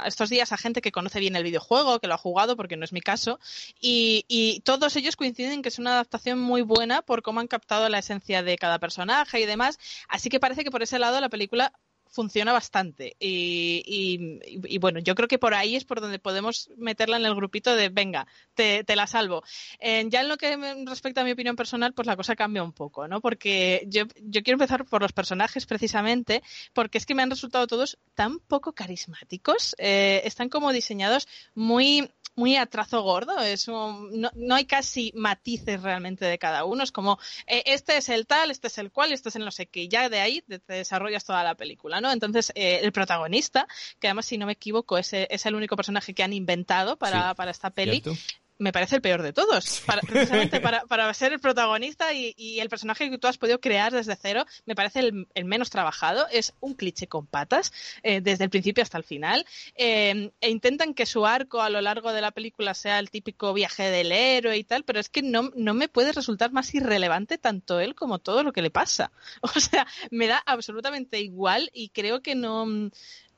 [0.07, 2.83] estos días a gente que conoce bien el videojuego, que lo ha jugado, porque no
[2.83, 3.39] es mi caso,
[3.79, 7.47] y, y todos ellos coinciden en que es una adaptación muy buena por cómo han
[7.47, 9.77] captado la esencia de cada personaje y demás.
[10.07, 11.73] Así que parece que por ese lado la película
[12.11, 13.15] funciona bastante.
[13.19, 17.35] Y, y- bueno, yo creo que por ahí es por donde podemos meterla en el
[17.35, 19.43] grupito de, venga, te, te la salvo.
[19.81, 23.07] Ya en lo que respecta a mi opinión personal, pues la cosa cambia un poco,
[23.07, 23.21] ¿no?
[23.21, 26.43] Porque yo, yo quiero empezar por los personajes precisamente,
[26.73, 32.11] porque es que me han resultado todos tan poco carismáticos, eh, están como diseñados muy
[32.35, 36.83] muy a trazo gordo, es un- no, no hay casi matices realmente de cada uno,
[36.83, 39.51] es como eh, este es el tal, este es el cual, este es el no
[39.51, 42.11] sé qué, y ya de ahí te, te desarrollas toda la película, ¿no?
[42.11, 43.67] Entonces, eh, el protagonista,
[43.99, 46.97] que además si no me equivoco es, eh, es el único personaje que han inventado
[46.97, 48.19] para, Sí, para esta peli, ¿Cierto?
[48.57, 49.81] Me parece el peor de todos.
[49.85, 53.59] Para, precisamente para, para ser el protagonista y, y el personaje que tú has podido
[53.59, 56.27] crear desde cero, me parece el, el menos trabajado.
[56.31, 59.45] Es un cliché con patas, eh, desde el principio hasta el final.
[59.75, 63.53] Eh, e intentan que su arco a lo largo de la película sea el típico
[63.53, 67.37] viaje del héroe y tal, pero es que no, no me puede resultar más irrelevante
[67.37, 69.11] tanto él como todo lo que le pasa.
[69.53, 72.65] O sea, me da absolutamente igual y creo que no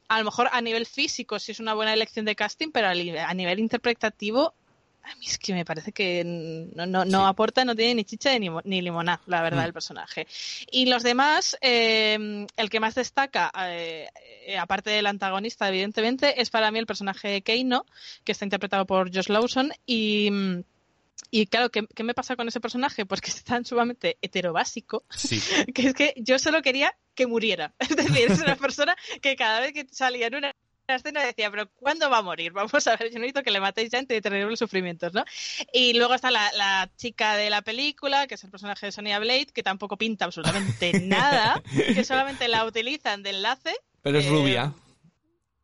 [0.08, 3.34] a lo mejor a nivel físico sí es una buena elección de casting, pero a
[3.34, 4.54] nivel interpretativo
[5.04, 7.26] a mí es que me parece que no, no, no Sí.
[7.28, 9.66] aporta, no tiene ni chicha ni, ni limoná, la verdad, Mm.
[9.66, 10.28] el personaje.
[10.72, 14.08] Y los demás, eh, el que más destaca, eh,
[14.60, 17.86] aparte del antagonista, evidentemente, es para mí el personaje de Keino,
[18.24, 19.72] que está interpretado por Josh Lawson.
[19.86, 20.30] Y,
[21.32, 23.06] y claro, ¿qué, qué me pasa con ese personaje?
[23.06, 25.40] Pues que es tan sumamente heterobásico Sí.
[25.74, 27.74] que es que yo solo quería que muriera.
[27.80, 30.56] Es decir, es una persona que cada vez que salía en una
[30.88, 32.52] escena decía, pero ¿cuándo va a morir?
[32.54, 35.24] Vamos a ver, yo necesito que le matéis ya entre terribles sufrimientos, ¿no?
[35.72, 39.20] Y luego está la, la chica de la película, que es el personaje de Sonia
[39.20, 43.76] Blade, que tampoco pinta absolutamente nada, que solamente la utilizan de enlace.
[44.02, 44.74] Pero es Eh, rubia.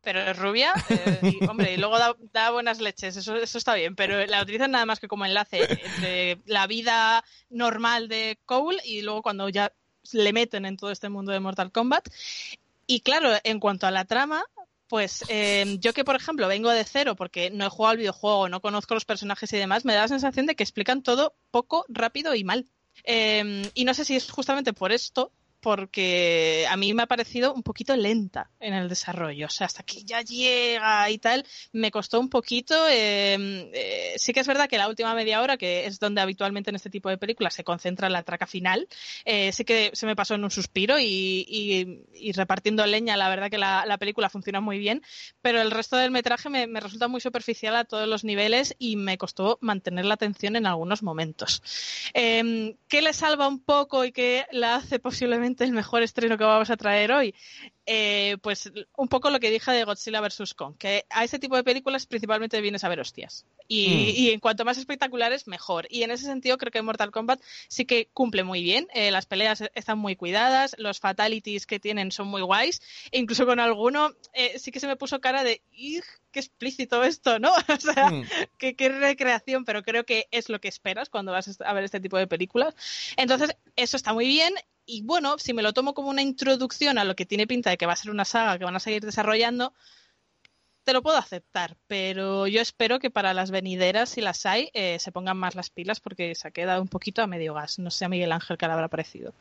[0.02, 3.74] Pero es rubia, eh, y, hombre, y luego da, da buenas leches, eso, eso está
[3.74, 8.80] bien, pero la utilizan nada más que como enlace entre la vida normal de Cole
[8.82, 9.74] y luego cuando ya
[10.12, 12.08] le meten en todo este mundo de Mortal Kombat.
[12.86, 14.42] Y claro, en cuanto a la trama,
[14.90, 18.48] pues eh, yo que por ejemplo vengo de cero porque no he jugado al videojuego,
[18.48, 21.86] no conozco los personajes y demás, me da la sensación de que explican todo poco,
[21.88, 22.66] rápido y mal.
[23.04, 27.52] Eh, y no sé si es justamente por esto, porque a mí me ha parecido
[27.54, 29.46] un poquito lenta en el desarrollo.
[29.46, 32.74] O sea, hasta que ya llega y tal, me costó un poquito.
[32.88, 36.70] eh, eh, sí que es verdad que la última media hora, que es donde habitualmente
[36.70, 38.88] en este tipo de películas se concentra la traca final,
[39.24, 41.04] eh, sí que se me pasó en un suspiro y,
[41.48, 45.02] y- y repartiendo leña, la verdad que la, la película funciona muy bien,
[45.42, 48.96] pero el resto del metraje me, me resulta muy superficial a todos los niveles y
[48.96, 51.62] me costó mantener la atención en algunos momentos.
[52.14, 56.36] Eh, ¿Qué le salva un poco y qué la hace posiblemente probablemente el mejor estreno
[56.38, 57.34] que vamos a traer hoy.
[57.86, 60.54] Eh, pues un poco lo que dije de Godzilla vs.
[60.54, 63.46] Kong, que a ese tipo de películas principalmente vienes a ver hostias.
[63.66, 64.20] Y, Hmm.
[64.20, 65.86] y en cuanto más espectaculares, mejor.
[65.90, 68.86] Y en ese sentido creo que Mortal Kombat sí que cumple muy bien.
[68.94, 72.80] Eh, las peleas están muy cuidadas, los fatalities que tienen son muy guays.
[73.10, 77.02] E incluso con alguno eh, sí que se me puso cara de "Ig, qué explícito
[77.02, 77.52] esto, ¿no?
[77.78, 78.24] O sea, Mm.
[78.58, 82.00] qué, qué recreación, pero creo que es lo que esperas cuando vas a ver este
[82.00, 82.74] tipo de películas.
[83.16, 84.52] Entonces, eso está muy bien.
[84.86, 87.76] Y bueno, si me lo tomo como una introducción a lo que tiene pinta de
[87.78, 89.72] que va a ser una saga que van a seguir desarrollando,
[90.84, 91.76] te lo puedo aceptar.
[91.86, 95.70] Pero yo espero que para las venideras, si las hay, eh, se pongan más las
[95.70, 97.78] pilas porque se ha quedado un poquito a medio gas.
[97.78, 99.34] No sé a Miguel Ángel qué le habrá parecido.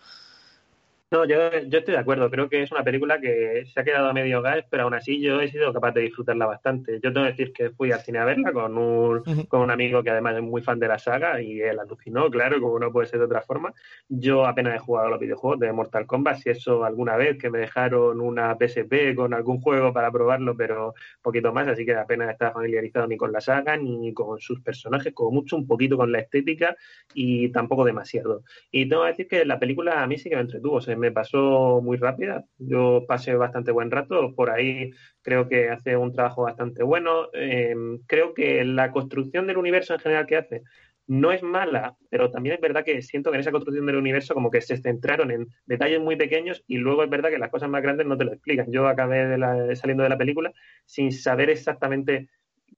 [1.12, 2.30] No, yo, yo estoy de acuerdo.
[2.30, 5.20] Creo que es una película que se ha quedado a medio gas, pero aún así
[5.20, 7.00] yo he sido capaz de disfrutarla bastante.
[7.02, 10.04] Yo tengo que decir que fui al cine a verla con un, con un amigo
[10.04, 13.08] que además es muy fan de la saga y él alucinó, claro, como no puede
[13.08, 13.74] ser de otra forma.
[14.08, 17.50] Yo apenas he jugado a los videojuegos de Mortal Kombat, si eso alguna vez que
[17.50, 20.94] me dejaron una PSP con algún juego para probarlo, pero
[21.24, 25.12] poquito más, así que apenas estaba familiarizado ni con la saga ni con sus personajes,
[25.16, 26.76] como mucho un poquito con la estética
[27.16, 28.44] y tampoco demasiado.
[28.70, 31.12] Y tengo que decir que la película a mí sí que me entretuvo, se me
[31.12, 32.46] pasó muy rápida.
[32.58, 34.36] Yo pasé bastante buen rato.
[34.36, 37.28] Por ahí creo que hace un trabajo bastante bueno.
[37.34, 37.76] Eh,
[38.08, 40.64] creo que la construcción del universo en general que hace
[41.08, 44.36] no es mala, pero también es verdad que siento que en esa construcción del universo
[44.36, 47.68] como que se centraron en detalles muy pequeños y luego es verdad que las cosas
[47.68, 48.72] más grandes no te lo explican.
[48.72, 50.54] Yo acabé de la- saliendo de la película
[50.86, 52.30] sin saber exactamente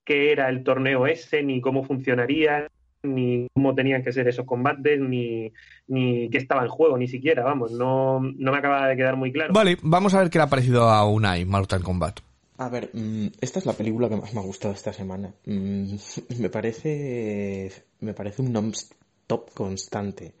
[0.04, 2.68] qué era el torneo ese, ni cómo funcionaría,
[3.02, 5.52] ni cómo tenían que ser esos combates, ni,
[5.88, 9.32] ni qué estaba en juego, ni siquiera, vamos, no, no me acaba de quedar muy
[9.32, 9.52] claro.
[9.52, 12.20] Vale, vamos a ver qué le ha parecido a Unai Mortal Kombat.
[12.58, 15.34] A ver, mm, esta es la película que más me ha gustado esta semana.
[15.46, 15.94] Mm,
[16.40, 20.34] me parece, me parece un non-stop constante.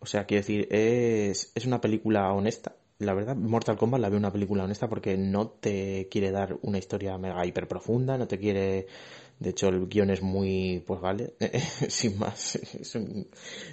[0.00, 2.74] O sea, quiero decir, es, es una película honesta.
[2.98, 6.78] La verdad, Mortal Kombat la veo una película honesta porque no te quiere dar una
[6.78, 8.86] historia mega hiper profunda, no te quiere...
[9.38, 11.34] De hecho, el guion es muy, pues vale,
[11.88, 13.28] sin más, es un-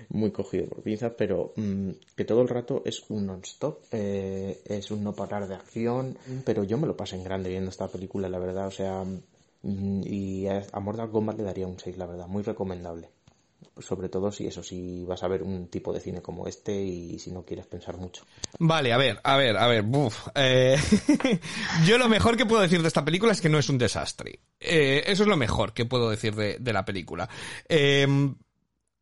[0.10, 4.92] muy cogido por pinzas, pero mm, que todo el rato es un non-stop, eh, es
[4.92, 8.30] un no parar de acción, pero yo me lo pasé en grande viendo esta película,
[8.30, 9.04] la verdad, o sea,
[9.64, 13.10] mm, y a, a Mortal Kombat le daría un 6, la verdad, muy recomendable.
[13.78, 17.20] Sobre todo si eso, si vas a ver un tipo de cine como este y
[17.20, 18.26] si no quieres pensar mucho.
[18.60, 19.86] Vale, a ver, a ver, a ver.
[20.36, 20.78] Eh,
[21.86, 24.40] yo lo mejor que puedo decir de esta película es que no es un desastre.
[24.60, 27.28] Eh, eso es lo mejor que puedo decir de, de la película.
[27.68, 28.08] Eh,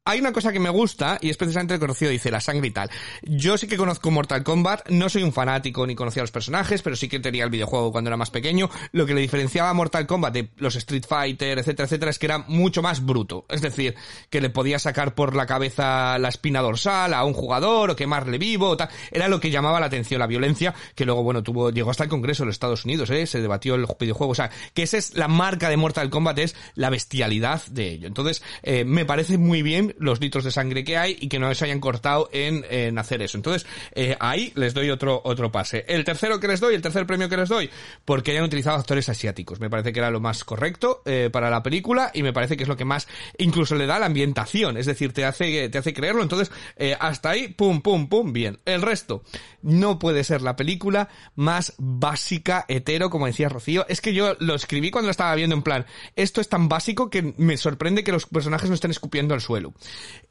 [0.05, 2.71] hay una cosa que me gusta, y es precisamente el conocido dice, la sangre y
[2.71, 2.89] tal.
[3.21, 6.81] Yo sí que conozco Mortal Kombat, no soy un fanático ni conocía a los personajes,
[6.81, 8.69] pero sí que tenía el videojuego cuando era más pequeño.
[8.91, 12.25] Lo que le diferenciaba a Mortal Kombat de los Street Fighter, etcétera, etcétera, es que
[12.25, 13.45] era mucho más bruto.
[13.47, 13.95] Es decir,
[14.29, 18.37] que le podía sacar por la cabeza la espina dorsal a un jugador, o quemarle
[18.37, 18.89] vivo, o tal.
[19.09, 22.09] Era lo que llamaba la atención, la violencia, que luego, bueno, tuvo, llegó hasta el
[22.09, 24.33] Congreso de los Estados Unidos, eh, se debatió el videojuego.
[24.33, 28.07] O sea, que esa es la marca de Mortal Kombat, es la bestialidad de ello.
[28.07, 31.53] Entonces, eh, me parece muy bien los litros de sangre que hay y que no
[31.53, 33.37] se hayan cortado en, hacer eso.
[33.37, 35.85] Entonces, eh, ahí les doy otro, otro pase.
[35.87, 37.69] El tercero que les doy, el tercer premio que les doy,
[38.05, 39.59] porque hayan utilizado actores asiáticos.
[39.59, 42.63] Me parece que era lo más correcto eh, para la película y me parece que
[42.63, 44.77] es lo que más incluso le da la ambientación.
[44.77, 46.21] Es decir, te hace, te hace creerlo.
[46.21, 48.59] Entonces, eh, hasta ahí, pum, pum, pum, bien.
[48.65, 49.23] El resto,
[49.61, 53.85] no puede ser la película más básica, hetero, como decía Rocío.
[53.87, 57.09] Es que yo lo escribí cuando lo estaba viendo en plan, esto es tan básico
[57.09, 59.73] que me sorprende que los personajes no estén escupiendo al suelo.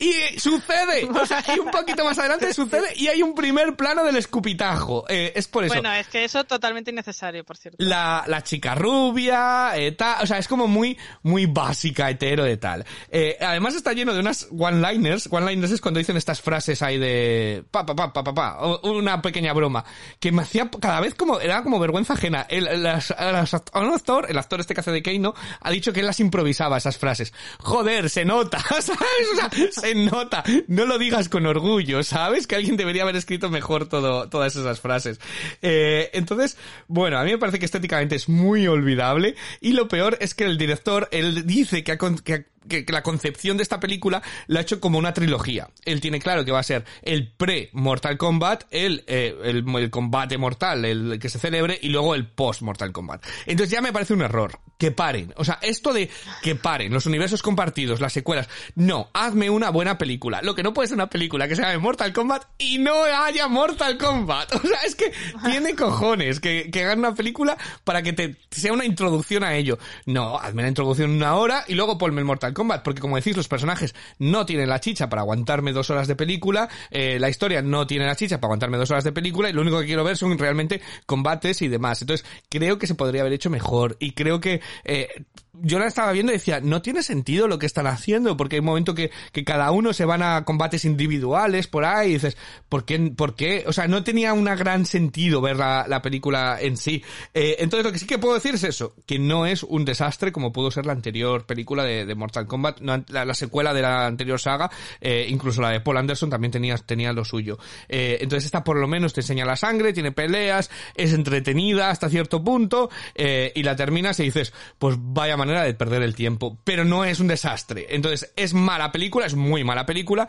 [0.02, 4.02] Y sucede, o sea, y un poquito más adelante sucede y hay un primer plano
[4.04, 5.04] del escupitajo.
[5.08, 5.74] Eh, es por eso.
[5.74, 7.76] Bueno, es que eso totalmente innecesario, por cierto.
[7.80, 12.56] La, la chica rubia, eh, tal, o sea, es como muy, muy básica, hetero de
[12.56, 12.84] tal.
[13.10, 17.62] Eh, además está lleno de unas one-liners, one-liners es cuando dicen estas frases ahí de
[17.70, 19.84] pa, pa, pa, pa, pa, pa, una pequeña broma,
[20.18, 22.46] que me hacía cada vez como, era como vergüenza ajena.
[22.48, 26.18] El, el, actor, el actor este que hace de Keino, ha dicho que él las
[26.18, 27.32] improvisaba, esas frases.
[27.60, 29.41] Joder, se nota, ¿sabes?
[29.70, 30.42] Se nota.
[30.68, 32.46] No lo digas con orgullo, ¿sabes?
[32.46, 35.20] Que alguien debería haber escrito mejor todo, todas esas frases.
[35.62, 36.56] Eh, entonces,
[36.88, 40.44] bueno, a mí me parece que estéticamente es muy olvidable y lo peor es que
[40.44, 44.62] el director, él dice que, que ha- que, la concepción de esta película la ha
[44.62, 45.68] hecho como una trilogía.
[45.84, 50.38] Él tiene claro que va a ser el pre-Mortal Kombat, el, eh, el, el combate
[50.38, 53.24] mortal, el que se celebre, y luego el post-Mortal Kombat.
[53.46, 54.60] Entonces ya me parece un error.
[54.78, 55.32] Que paren.
[55.36, 56.10] O sea, esto de
[56.42, 58.48] que paren, los universos compartidos, las secuelas.
[58.74, 60.40] No, hazme una buena película.
[60.42, 63.46] Lo que no puede ser una película que se llame Mortal Kombat y no haya
[63.48, 64.52] Mortal Kombat.
[64.62, 65.12] O sea, es que
[65.44, 69.78] tiene cojones que, que hagan una película para que te sea una introducción a ello.
[70.06, 73.36] No, hazme la introducción una hora y luego ponme el Mortal Mortal porque como decís,
[73.36, 77.62] los personajes no tienen la chicha para aguantarme dos horas de película, eh, la historia
[77.62, 80.04] no tiene la chicha para aguantarme dos horas de película, y lo único que quiero
[80.04, 82.00] ver son realmente combates y demás.
[82.02, 85.08] Entonces, creo que se podría haber hecho mejor, y creo que, eh,
[85.54, 88.60] yo la estaba viendo y decía, no tiene sentido lo que están haciendo, porque hay
[88.60, 92.38] un momento que, que cada uno se van a combates individuales por ahí, y dices,
[92.70, 92.98] ¿por qué?
[93.14, 93.64] ¿Por qué?
[93.66, 97.04] O sea, no tenía un gran sentido ver la, la película en sí.
[97.34, 100.32] Eh, entonces, lo que sí que puedo decir es eso, que no es un desastre
[100.32, 103.82] como pudo ser la anterior película de, de Mortal Kombat, no, la, la secuela de
[103.82, 104.70] la anterior saga,
[105.02, 107.58] eh, incluso la de Paul Anderson también tenía, tenía lo suyo.
[107.88, 112.08] Eh, entonces, esta por lo menos te enseña la sangre, tiene peleas, es entretenida hasta
[112.08, 116.58] cierto punto, eh, y la terminas y dices, pues vaya manera de perder el tiempo,
[116.64, 117.86] pero no es un desastre.
[117.90, 120.28] Entonces, es mala película, es muy mala película,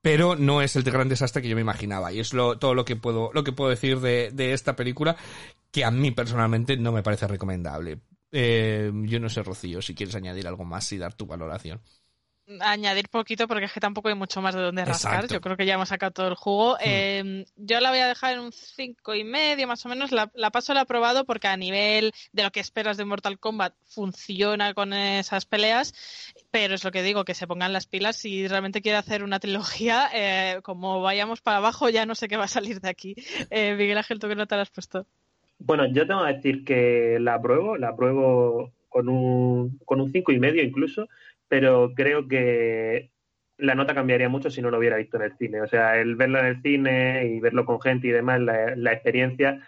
[0.00, 2.12] pero no es el gran desastre que yo me imaginaba.
[2.12, 5.16] Y es lo, todo lo que puedo, lo que puedo decir de, de esta película,
[5.70, 8.00] que a mí personalmente no me parece recomendable.
[8.32, 11.80] Eh, yo no sé, Rocío, si quieres añadir algo más y dar tu valoración.
[12.60, 15.14] Añadir poquito porque es que tampoco hay mucho más de dónde rascar.
[15.14, 15.34] Exacto.
[15.34, 16.76] Yo creo que ya hemos sacado todo el jugo.
[16.80, 20.12] Eh, yo la voy a dejar en un cinco y medio más o menos.
[20.12, 23.38] La, la paso la he probado porque a nivel de lo que esperas de Mortal
[23.38, 25.94] Kombat funciona con esas peleas.
[26.50, 29.40] Pero es lo que digo, que se pongan las pilas si realmente quiere hacer una
[29.40, 30.10] trilogía.
[30.12, 33.14] eh, como vayamos para abajo, ya no sé qué va a salir de aquí.
[33.50, 35.06] Eh, Miguel Ángel, ¿tú qué nota le has puesto?
[35.58, 40.32] Bueno, yo tengo que decir que la apruebo, la apruebo con un, con un cinco
[40.32, 41.08] y medio incluso,
[41.52, 43.10] pero creo que
[43.58, 45.60] la nota cambiaría mucho si no lo hubiera visto en el cine.
[45.60, 49.60] O sea, el verlo en el cine y verlo con gente y demás, la, experiencia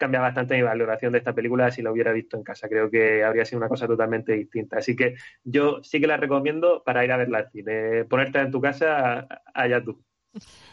[0.00, 2.68] cambia bastante mi valoración de esta película si la hubiera visto en casa.
[2.68, 4.78] Creo que habría sido una cosa totalmente distinta.
[4.78, 5.14] Así que
[5.44, 8.04] yo sí que la recomiendo para ir a verla al cine.
[8.06, 10.02] Ponerte en tu casa, allá tú.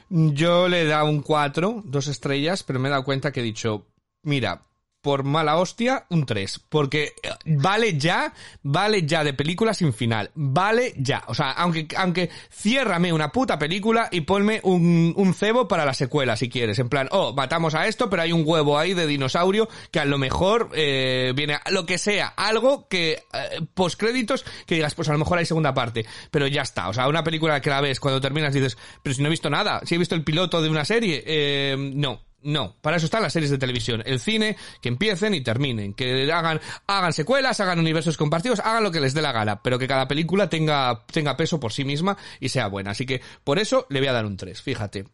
[0.10, 3.44] Yo le he dado un 4, dos estrellas, pero me he dado cuenta que he
[3.44, 3.86] dicho,
[4.24, 4.64] mira,
[5.02, 6.66] por mala hostia, un 3.
[6.70, 8.34] Porque eh, vale ya,
[8.64, 10.32] vale ya de película sin final.
[10.36, 11.24] Vale ya.
[11.28, 15.94] O sea, aunque, aunque ciérrame una puta película y ponme un, un cebo para la
[15.94, 16.80] secuela, si quieres.
[16.80, 20.06] En plan, oh, matamos a esto, pero hay un huevo ahí de dinosaurio que a
[20.06, 25.08] lo mejor eh, viene a- lo que sea, algo que eh, postcréditos que digas, pues
[25.10, 26.06] a lo mejor hay segunda parte.
[26.32, 26.90] Pero ya está.
[26.90, 29.50] O sea, una película que la ves cuando terminas dices, pero si no he visto
[29.50, 32.22] nada, si he visto el piloto de una serie, eh, no.
[32.42, 36.32] No, para eso están las series de televisión, el cine, que empiecen y terminen, que
[36.32, 39.88] hagan, hagan secuelas, hagan universos compartidos, hagan lo que les dé la gana, pero que
[39.88, 42.92] cada película tenga, tenga peso por sí misma y sea buena.
[42.92, 45.06] Así que por eso le voy a dar un 3, fíjate.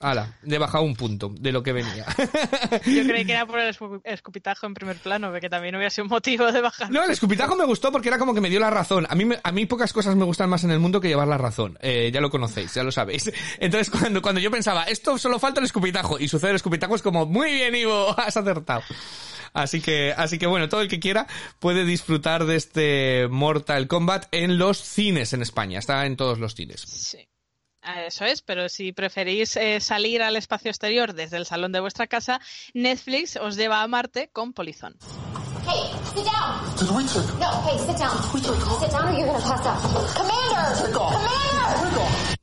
[0.00, 2.06] Ala, le he bajado un punto de lo que venía.
[2.86, 6.04] Yo creí que era por el escu- escupitajo en primer plano, que también hubiera sido
[6.04, 6.88] un motivo de bajar.
[6.90, 9.06] No, el escupitajo me gustó porque era como que me dio la razón.
[9.10, 11.36] A mí, a mí pocas cosas me gustan más en el mundo que llevar la
[11.38, 11.76] razón.
[11.82, 13.32] Eh, ya lo conocéis, ya lo sabéis.
[13.58, 17.02] Entonces, cuando, cuando yo pensaba, esto solo falta el escupitajo, y sucede el escupitajo, es
[17.02, 18.82] como, muy bien, Ivo, has acertado.
[19.52, 21.26] Así que, así que bueno, todo el que quiera
[21.58, 25.78] puede disfrutar de este Mortal Kombat en los cines en España.
[25.80, 26.82] Está en todos los cines.
[26.82, 27.26] Sí.
[27.96, 32.06] Eso es, pero si preferís eh, salir al espacio exterior desde el salón de vuestra
[32.06, 32.40] casa,
[32.74, 34.96] Netflix os lleva a Marte con Polizón.
[35.66, 37.38] Hey, sit down.
[37.38, 38.80] No, hey, sit down.
[38.80, 39.80] Sit down or you're gonna pass out.
[40.14, 40.92] Commander!
[40.92, 42.37] Commander!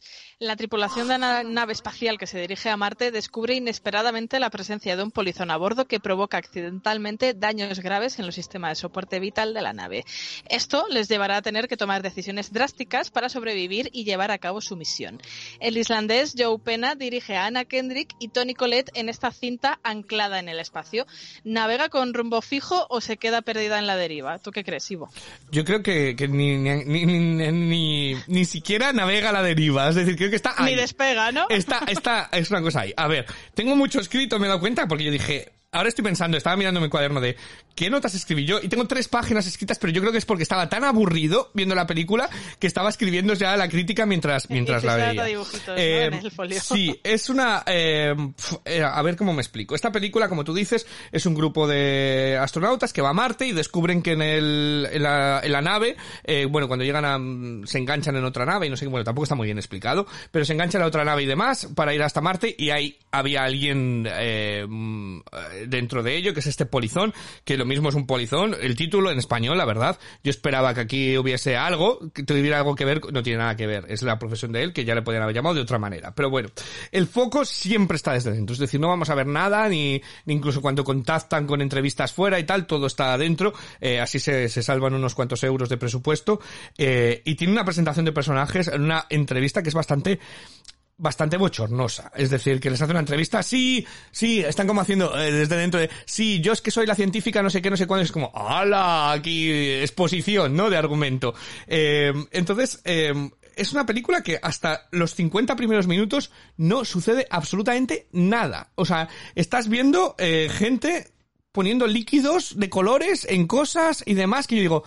[0.46, 4.96] La tripulación de una nave espacial que se dirige a Marte descubre inesperadamente la presencia
[4.96, 9.20] de un polizón a bordo que provoca accidentalmente daños graves en los sistemas de soporte
[9.20, 10.06] vital de la nave.
[10.48, 14.62] Esto les llevará a tener que tomar decisiones drásticas para sobrevivir y llevar a cabo
[14.62, 15.20] su misión.
[15.60, 20.38] El islandés Joe Pena dirige a Anna Kendrick y Tony Collette en esta cinta anclada
[20.38, 21.08] en el espacio.
[21.44, 24.38] ¿Navega con rumbo fijo o se queda perdida en la deriva?
[24.38, 25.10] ¿Tú qué crees, Ivo?
[25.50, 29.90] Yo creo que, que ni, ni, ni, ni, ni- ni siquiera navega a la deriva.
[29.90, 30.74] Es decir, creo que está ahí.
[30.74, 31.48] Ni despega, ¿no?
[31.50, 32.94] Está, está, es una cosa ahí.
[32.96, 36.38] A ver, tengo mucho escrito, me he dado cuenta, porque yo dije, ahora estoy pensando,
[36.38, 37.36] estaba mirando mi cuaderno de
[37.76, 40.44] qué notas escribí yo, y tengo tres páginas escritas, pero yo creo que es porque
[40.44, 44.96] estaba tan aburrido viendo la película que estaba escribiendo ya la crítica mientras, mientras la
[44.96, 45.28] veía.
[45.76, 46.60] Eh, en el folio.
[46.62, 48.16] sí, es una, eh,
[48.64, 49.76] eh, a ver cómo me explico.
[49.76, 53.52] Esta película, como tú dices, es un grupo de astronautas que va a Marte y
[53.52, 57.66] descubren que en el, en la, en la nave, eh, bueno, cuando llegan a, mm,
[57.66, 60.46] se enganchan en otra nave y no sé, bueno, tampoco está muy bien explicado, pero
[60.46, 64.08] se enganchan a otra nave y demás para ir hasta Marte y ahí había alguien,
[64.10, 65.20] eh, mm,
[65.68, 67.14] dentro de ello, que es este polizón,
[67.44, 70.82] que lo mismo es un polizón, el título en español, la verdad, yo esperaba que
[70.82, 74.20] aquí hubiese algo, que tuviera algo que ver, no tiene nada que ver, es la
[74.20, 76.50] profesión de él, que ya le podían haber llamado de otra manera, pero bueno,
[76.92, 80.34] el foco siempre está desde dentro, es decir, no vamos a ver nada, ni, ni
[80.34, 84.64] incluso cuando contactan con entrevistas fuera y tal, todo está adentro, eh, así se, se
[84.64, 86.40] salvan unos cuantos euros de presupuesto,
[86.78, 90.20] eh, y tiene una presentación de personajes en una entrevista que es bastante
[90.98, 92.12] bastante bochornosa.
[92.16, 95.80] Es decir, que les hace una entrevista, sí, sí, están como haciendo eh, desde dentro
[95.80, 98.12] de, sí, yo es que soy la científica, no sé qué, no sé cuándo, es
[98.12, 99.12] como, ¡hala!
[99.12, 100.70] Aquí, exposición, ¿no?
[100.70, 101.34] De argumento.
[101.68, 103.14] Eh, entonces, eh,
[103.56, 108.72] es una película que hasta los 50 primeros minutos no sucede absolutamente nada.
[108.76, 111.12] O sea, estás viendo eh, gente
[111.52, 114.84] poniendo líquidos de colores en cosas y demás que yo digo,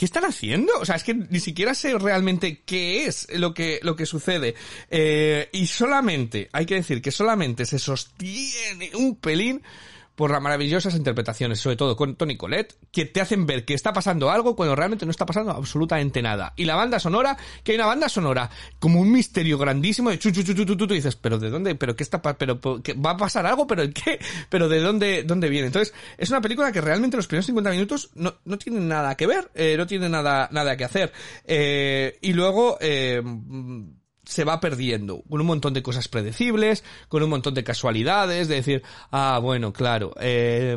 [0.00, 0.72] ¿qué están haciendo?
[0.80, 4.54] O sea, es que ni siquiera sé realmente qué es lo que, lo que sucede.
[4.88, 9.60] Eh, y solamente, hay que decir que solamente se sostiene un pelín
[10.20, 13.94] por las maravillosas interpretaciones, sobre todo con Tony Colette, que te hacen ver que está
[13.94, 16.52] pasando algo cuando realmente no está pasando absolutamente nada.
[16.56, 20.30] Y la banda sonora, que hay una banda sonora como un misterio grandísimo de chu
[20.30, 23.16] chu chu chu chu, dices, pero de dónde, pero qué está, pero ¿qué- va a
[23.16, 24.18] pasar algo, pero el qué,
[24.50, 25.68] pero de dónde, dónde viene.
[25.68, 29.26] Entonces, es una película que realmente los primeros 50 minutos no, no tienen nada que
[29.26, 31.12] ver, eh, no tienen nada, nada que hacer.
[31.46, 33.22] Eh, y luego, eh,
[34.30, 38.54] se va perdiendo, con un montón de cosas predecibles, con un montón de casualidades, de
[38.54, 40.76] decir, ah, bueno, claro, eh,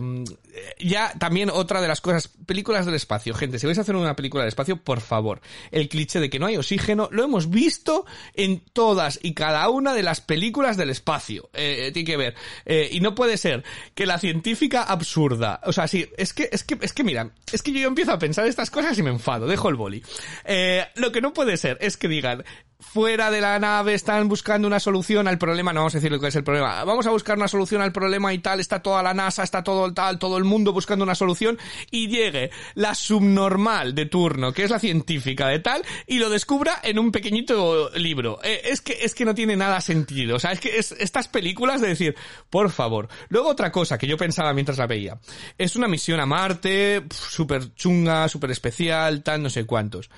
[0.80, 4.16] ya también otra de las cosas, películas del espacio, gente, si vais a hacer una
[4.16, 5.40] película del espacio, por favor,
[5.70, 9.94] el cliché de que no hay oxígeno, lo hemos visto en todas y cada una
[9.94, 12.36] de las películas del espacio, eh, tiene que ver,
[12.66, 16.64] eh, y no puede ser que la científica absurda, o sea, sí, es que, es
[16.64, 19.46] que, es que mira, es que yo empiezo a pensar estas cosas y me enfado,
[19.46, 20.04] dejo el boli.
[20.46, 22.44] Eh, lo que no puede ser es que digan,
[22.84, 26.20] fuera de la nave están buscando una solución al problema, no vamos a decir lo
[26.20, 29.02] que es el problema, vamos a buscar una solución al problema y tal, está toda
[29.02, 31.58] la NASA, está todo el tal, todo el mundo buscando una solución
[31.90, 36.80] y llegue la subnormal de turno, que es la científica de tal, y lo descubra
[36.84, 38.40] en un pequeñito libro.
[38.44, 41.28] Eh, es que, es que no tiene nada sentido, o sea, es que es, estas
[41.28, 42.16] películas de decir,
[42.50, 43.08] por favor.
[43.30, 45.18] Luego otra cosa que yo pensaba mientras la veía,
[45.58, 50.10] es una misión a Marte, súper chunga, súper especial, tal, no sé cuántos.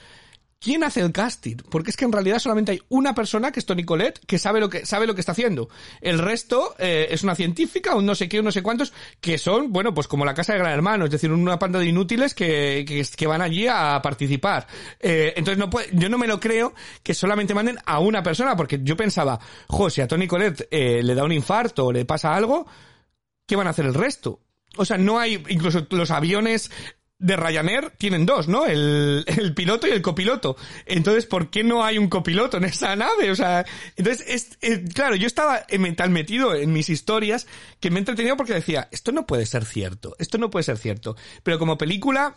[0.59, 1.57] ¿Quién hace el casting?
[1.69, 4.59] Porque es que en realidad solamente hay una persona, que es Tony Colette, que sabe
[4.59, 5.69] lo que, sabe lo que está haciendo.
[6.01, 8.91] El resto eh, es una científica, un no sé qué, un no sé cuántos,
[9.21, 11.85] que son, bueno, pues como la casa de Gran Hermano, es decir, una panda de
[11.85, 12.83] inútiles que,
[13.15, 14.65] que, van allí a participar.
[14.99, 18.55] Eh, entonces no puede, yo no me lo creo que solamente manden a una persona,
[18.55, 22.05] porque yo pensaba, jo, si a Tony Colette eh, le da un infarto o le
[22.05, 22.65] pasa algo,
[23.45, 24.39] ¿qué van a hacer el resto?
[24.77, 26.71] O sea, no hay, incluso los aviones
[27.17, 28.65] de Ryanair tienen dos, ¿no?
[28.65, 30.57] El, el piloto y el copiloto.
[30.85, 33.31] Entonces, ¿por qué no hay un copiloto en esa nave?
[33.31, 37.47] O sea, entonces, es, eh, claro, yo estaba tan metido en mis historias
[37.79, 40.77] que me he entretenido porque decía, esto no puede ser cierto, esto no puede ser
[40.77, 41.15] cierto.
[41.43, 42.35] Pero como película,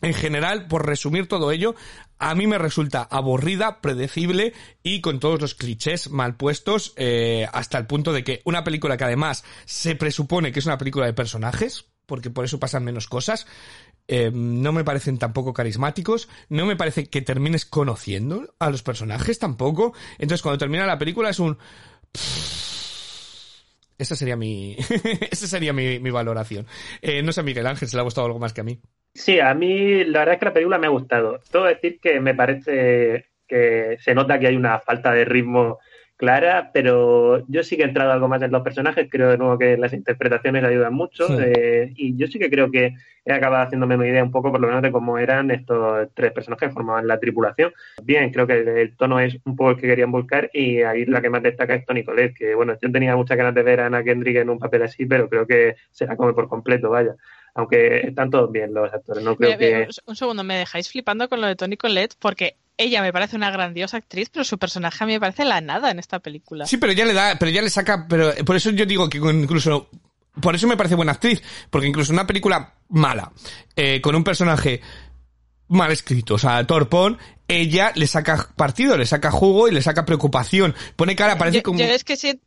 [0.00, 1.74] en general, por resumir todo ello,
[2.18, 7.78] a mí me resulta aburrida, predecible y con todos los clichés mal puestos, eh, hasta
[7.78, 11.12] el punto de que una película que además se presupone que es una película de
[11.12, 13.46] personajes, porque por eso pasan menos cosas,
[14.08, 19.38] eh, no me parecen tampoco carismáticos, no me parece que termines conociendo a los personajes
[19.38, 19.92] tampoco.
[20.18, 21.58] Entonces cuando termina la película es un...
[23.98, 24.76] Esa sería mi,
[25.30, 26.66] esa sería mi, mi valoración.
[27.02, 28.80] Eh, no sé Miguel Ángel, se le ha gustado algo más que a mí.
[29.12, 31.40] Sí, a mí la verdad es que la película me ha gustado.
[31.52, 35.78] Que decir que me parece que se nota que hay una falta de ritmo
[36.18, 39.56] clara, pero yo sí que he entrado algo más en los personajes, creo de nuevo
[39.56, 41.34] que las interpretaciones ayudan mucho Sí.
[41.38, 42.92] eh, y yo sí que creo que
[43.24, 46.32] he acabado haciéndome una idea un poco por lo menos de cómo eran estos tres
[46.32, 47.72] personajes que formaban la tripulación.
[48.02, 51.04] Bien, creo que el, el tono es un poco el que querían buscar y ahí
[51.06, 53.80] la que más destaca es Tony Colette, que bueno, yo tenía muchas ganas de ver
[53.80, 56.90] a Anna Kendrick en un papel así, pero creo que se la come por completo,
[56.90, 57.14] vaya.
[57.54, 59.84] Aunque están todos bien los actores, no creo Mira, mira, que...
[59.86, 63.36] un- Un segundo, me dejáis flipando con lo de Tony Collette porque ella me parece
[63.36, 66.66] una grandiosa actriz, pero su personaje a mí me parece la nada en esta película.
[66.66, 69.18] Sí, pero ya le da, pero ya le saca, pero por eso yo digo que
[69.18, 69.90] incluso,
[70.40, 73.32] por eso me parece buena actriz, porque incluso una película mala,
[73.76, 74.80] eh, con un personaje
[75.66, 77.18] mal escrito, o sea, torpón,
[77.48, 81.62] ella le saca partido, le saca jugo y le saca preocupación, pone cara, parece yo,
[81.64, 81.78] como...
[81.78, 82.40] yo es que sí,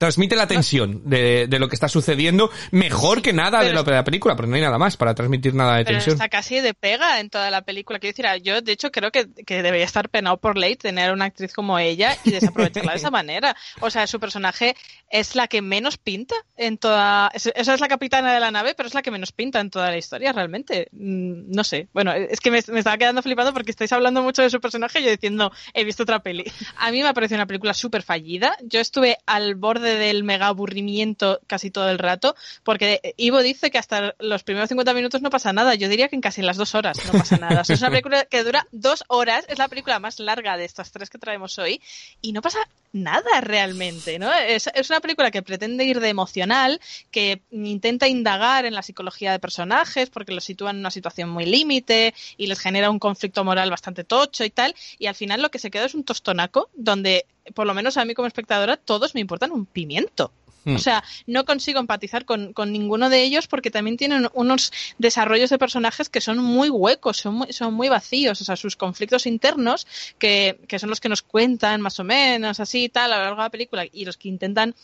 [0.00, 3.92] Transmite la tensión de, de lo que está sucediendo mejor que nada de, lo, de
[3.92, 6.14] la película, pero no hay nada más para transmitir nada de pero tensión.
[6.14, 7.98] está casi de pega en toda la película.
[7.98, 11.12] Quiero decir, ah, yo de hecho creo que, que debería estar penado por ley tener
[11.12, 13.54] una actriz como ella y desaprovecharla de esa manera.
[13.80, 14.74] O sea, su personaje
[15.10, 17.30] es la que menos pinta en toda...
[17.34, 19.68] es- Esa es la capitana de la nave, pero es la que menos pinta en
[19.68, 20.88] toda la historia, realmente.
[20.92, 21.88] Mm, No sé.
[21.92, 25.00] Bueno, es que me, me estaba quedando flipando porque estáis hablando mucho de su personaje
[25.00, 26.44] y yo diciendo, he visto otra peli.
[26.78, 28.56] A mí me ha parecido una película súper fallida.
[28.62, 32.34] Yo estuve al borde del mega aburrimiento casi todo el rato,
[32.64, 35.74] porque Ivo dice que hasta los primeros 50 minutos no pasa nada.
[35.74, 37.62] Yo diría que en casi las dos horas no pasa nada.
[37.68, 40.92] O es una película que dura dos horas, es la película más larga de estas
[40.92, 41.80] tres que traemos hoy,
[42.20, 42.58] y no pasa
[42.92, 44.32] nada realmente, ¿no?
[44.32, 46.80] Es, es, una película que pretende ir de emocional,
[47.10, 51.46] que intenta indagar en la psicología de personajes, porque los sitúa en una situación muy
[51.46, 55.50] límite y les genera un conflicto moral bastante tocho y tal, y al final lo
[55.50, 59.14] que se queda es un tostonaco donde, por lo menos a mí como espectadora, todos
[59.14, 60.32] me importan un pimiento.
[60.64, 60.76] Hmm.
[60.76, 65.50] O sea, no consigo empatizar con, con, ninguno de ellos porque también tienen unos desarrollos
[65.50, 68.40] de personajes que son muy huecos, son muy, son muy vacíos.
[68.40, 69.86] O sea, sus conflictos internos,
[70.18, 73.40] que, que son los que nos cuentan más o menos así tal a lo largo
[73.40, 74.74] de la película, y los que intentan,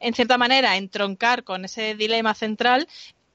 [0.00, 2.88] en cierta manera, entroncar con ese dilema central,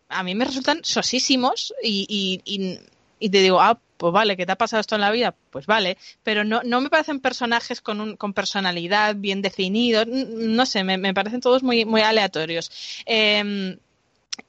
[0.09, 2.79] a mí me resultan sosísimos y, y, y,
[3.21, 5.65] y te digo, ah, pues vale, que te ha pasado esto en la vida, pues
[5.67, 10.83] vale, pero no, no me parecen personajes con, un, con personalidad bien definidos, no sé,
[10.83, 12.71] me, me parecen todos muy, muy aleatorios.
[13.05, 13.77] Eh,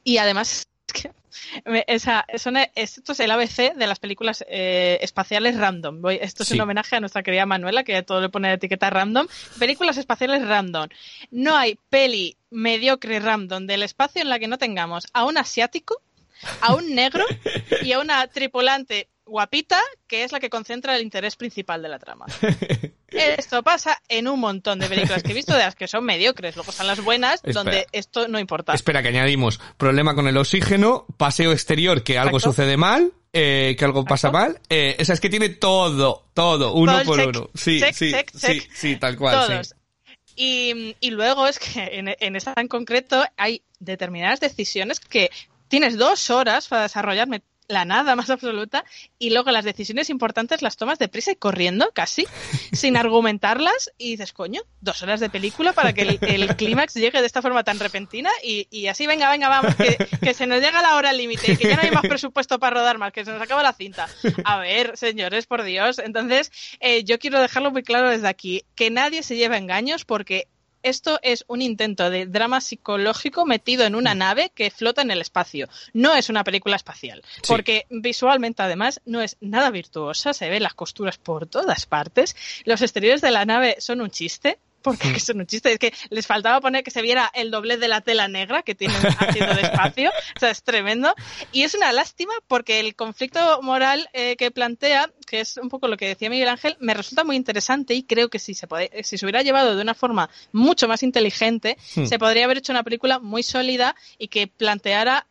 [0.05, 0.67] y además,
[1.87, 6.01] esa, son, esto es el ABC de las películas eh, espaciales random.
[6.01, 6.55] Voy, esto es Sí.
[6.55, 9.27] un homenaje a nuestra querida Manuela, que a todo le pone la etiqueta random.
[9.59, 10.89] Películas espaciales random.
[11.31, 16.01] No hay peli mediocre random del espacio en la que no tengamos a un asiático,
[16.61, 17.25] a un negro
[17.83, 21.99] y a una tripulante guapita, que es la que concentra el interés principal de la
[21.99, 22.27] trama.
[23.09, 26.57] Esto pasa en un montón de películas que he visto de las que son mediocres.
[26.57, 27.55] Luego están las buenas, Espera.
[27.55, 28.75] donde esto no importa.
[28.75, 32.55] Espera, que añadimos problema con el oxígeno, paseo exterior, que algo Exacto.
[32.63, 34.61] sucede mal, eh, que algo pasa mal.
[34.69, 37.51] Eh, esa es que tiene todo, todo, uno por check, uno.
[37.55, 38.71] Sí, check, sí, check, sí, check.
[38.73, 39.47] sí, tal cual.
[39.47, 39.69] Todos.
[39.69, 39.75] sí.
[40.35, 45.31] Y, y luego es que en, en esta en concreto hay determinadas decisiones que
[45.73, 48.85] tienes dos horas para desarrollarme la nada más absoluta
[49.19, 52.27] y luego las decisiones importantes las tomas deprisa y corriendo casi
[52.75, 57.23] sin argumentarlas y dices coño dos horas de película para que el, el clímax llegue
[57.23, 60.61] de esta forma tan repentina y, y así venga venga vamos que, que se nos
[60.61, 63.33] llega la hora límite que ya no hay más presupuesto para rodar más que se
[63.33, 64.11] nos acaba la cinta
[64.45, 66.01] a ver señores por Dios.
[66.01, 70.49] Entonces eh, yo quiero dejarlo muy claro desde aquí que nadie se lleva engaños porque
[70.83, 75.21] esto es un intento de drama psicológico metido en una nave que flota en el
[75.21, 75.69] espacio.
[75.93, 77.23] No es una película espacial.
[77.37, 77.43] Sí.
[77.49, 80.33] Porque visualmente, además, no es nada virtuosa.
[80.33, 82.37] Se ven las costuras por todas partes.
[82.65, 84.59] Los exteriores de la nave son un chiste.
[84.83, 85.73] Porque son un chiste.
[85.73, 88.75] Es que les faltaba poner que se viera el doblez de la tela negra que
[88.75, 90.11] tienen haciendo de espacio.
[90.37, 91.15] O sea, es tremendo.
[91.53, 95.89] Y es una lástima porque el conflicto moral eh, que plantea, que es un poco
[95.89, 99.05] lo que decía Miguel Ángel, me resulta muy interesante y creo que si se, puede,
[99.05, 102.07] si se hubiera llevado de una forma mucho más inteligente, Hmm.
[102.07, 105.27] se podría haber hecho una película muy sólida y que planteara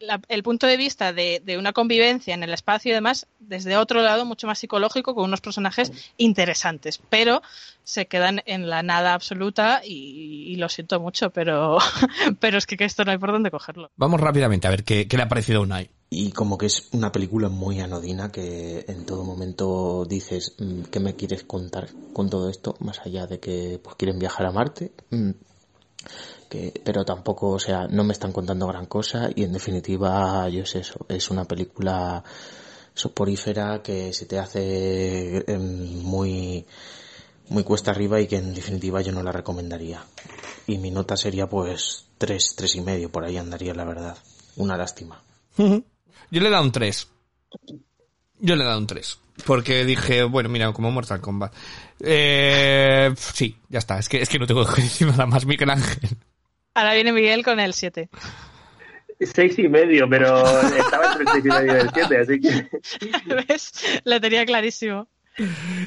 [0.00, 3.76] la- el punto de vista de, de una convivencia en el espacio y demás desde
[3.76, 7.42] otro lado mucho más psicológico con unos personajes interesantes pero
[7.84, 11.78] se quedan en la nada absoluta y, y lo siento mucho pero
[12.40, 15.06] pero es que, que esto no hay por dónde cogerlo Vamos rápidamente a ver qué,
[15.08, 15.90] qué le ha parecido a Unai.
[16.14, 21.00] Y como que es una película muy anodina que en todo momento dices, mm, ¿qué
[21.00, 22.76] me quieres contar con todo esto?
[22.80, 24.92] Más allá de que pues quieren viajar a Marte.
[26.52, 30.66] Que, pero tampoco, o sea, no me están contando gran cosa y en definitiva, yo
[30.66, 32.22] sé eso, es una película
[32.92, 36.66] soporífera que se te hace em, muy
[37.48, 40.04] muy cuesta arriba y que en definitiva yo no la recomendaría.
[40.66, 44.18] Y mi nota sería pues tres, tres y medio, por ahí andaría la verdad.
[44.56, 45.22] Una lástima.
[45.56, 47.08] Yo le he dado un 3.
[48.40, 49.18] Yo le he dado un 3.
[49.46, 51.54] Porque dije, bueno, mira, como Mortal Kombat.
[52.00, 53.98] Eh, sí, ya está.
[53.98, 56.18] Es que, es que no tengo que decir nada más, Miguel Ángel.
[56.74, 58.08] Ahora viene Miguel con el 7
[59.20, 60.42] Seis y medio, pero
[60.76, 62.68] estaba entre el seis y medio y el siete, así que
[63.48, 64.00] ¿ves?
[64.04, 65.06] lo tenía clarísimo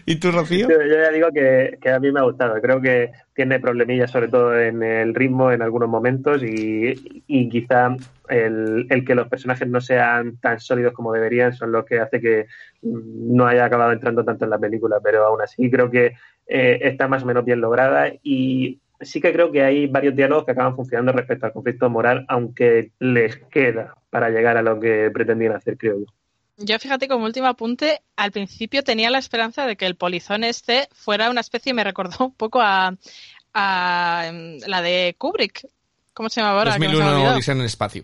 [0.06, 0.68] ¿Y tú, Rocío?
[0.68, 2.60] yo, yo ya digo que, que a mí me ha gustado.
[2.62, 7.96] Creo que tiene problemillas sobre todo en el ritmo en algunos momentos y, y quizá
[8.28, 12.20] el, el que los personajes no sean tan sólidos como deberían son los que hace
[12.20, 12.48] que
[12.82, 16.14] no haya acabado entrando tanto en la película, pero aún así creo que
[16.48, 20.46] eh, está más o menos bien lograda y sí que creo que hay varios diálogos
[20.46, 25.10] que acaban funcionando respecto al conflicto moral, aunque les queda para llegar a lo que
[25.14, 26.06] pretendían hacer, creo yo.
[26.58, 30.88] Yo fíjate como último apunte, al principio tenía la esperanza de que el polizón este
[30.94, 32.96] fuera una especie, me recordó un poco a,
[33.54, 35.68] a em, la de Kubrick.
[36.14, 36.74] ¿Cómo se llamaba ahora?
[36.74, 37.36] Que me se me ha 2001 olvidado.
[37.36, 38.04] Odisea en el espacio.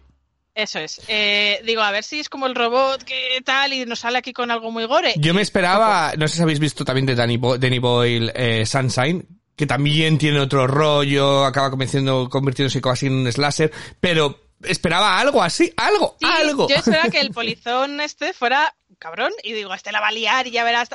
[0.53, 0.99] Eso es.
[1.07, 4.33] Eh, digo, a ver si es como el robot que tal y nos sale aquí
[4.33, 5.13] con algo muy gore.
[5.15, 8.65] Yo me esperaba, no sé si habéis visto también de Danny, Bo- Danny Boyle, eh,
[8.65, 9.25] Sunshine,
[9.62, 15.72] que también tiene otro rollo, acaba convirtiéndose casi en un slasher, pero esperaba algo así,
[15.78, 16.68] algo, Sí, algo.
[16.68, 20.45] Yo esperaba que el polizón este fuera cabrón, y digo, este la va a liar
[20.47, 20.89] y ya verás.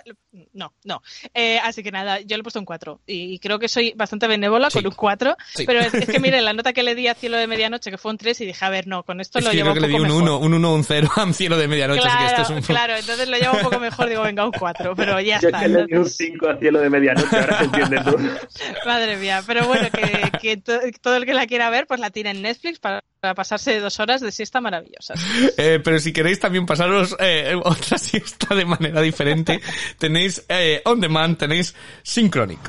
[0.53, 1.03] No, no.
[1.35, 3.01] Eh, así que nada, yo le he puesto un 4.
[3.07, 4.79] Y creo que soy bastante benévola Sí.
[4.79, 5.37] con un 4.
[5.55, 5.65] Sí.
[5.67, 7.99] Pero es, es que mire, la nota que le di a Cielo de Medianoche, que
[7.99, 9.75] fue un 3, y dije, a ver, no, con esto Es lo que yo llevo
[9.75, 10.39] creo que le un di un mejor.
[10.39, 12.63] 1, un 1, un 0 a cielo de medianoche, así que Claro, este es un...
[12.75, 15.61] claro, entonces lo llevo un poco mejor, digo, venga, un 4, pero ya Yo está.
[15.61, 18.17] que le di un entonces- 5 a cielo de medianoche, ahora se entiende tú.
[18.87, 22.11] Madre mía, pero bueno, que, que to- todo el que la quiera ver, pues la
[22.11, 25.19] tiene en Netflix para, para pasarse dos horas de siesta maravillosas.
[25.59, 29.61] Eh, pero si queréis también pasaros eh, otra siesta de manera diferente,
[29.99, 32.61] tenéis eh, On Demand, tenéis Synchronic.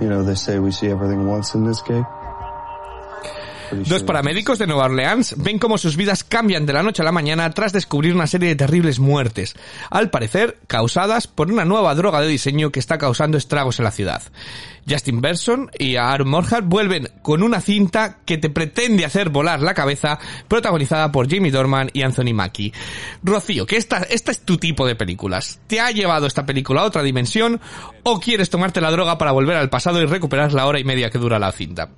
[0.00, 2.04] You know, they say we see everything once in this game.
[3.82, 7.12] Dos paramédicos de Nueva Orleans ven cómo sus vidas cambian de la noche a la
[7.12, 9.54] mañana tras descubrir una serie de terribles muertes,
[9.90, 13.90] al parecer causadas por una nueva droga de diseño que está causando estragos en la
[13.90, 14.22] ciudad.
[14.88, 19.74] Justin Berson y Aaron Morhart vuelven con una cinta que te pretende hacer volar la
[19.74, 20.18] cabeza,
[20.48, 22.72] protagonizada por Jamie Dorman y Anthony Mackie.
[23.22, 25.60] Rocío, que esta, esta es tu tipo de películas.
[25.66, 27.60] ¿Te ha llevado esta película a otra dimensión
[28.02, 31.10] o quieres tomarte la droga para volver al pasado y recuperar la hora y media
[31.10, 31.90] que dura la cinta?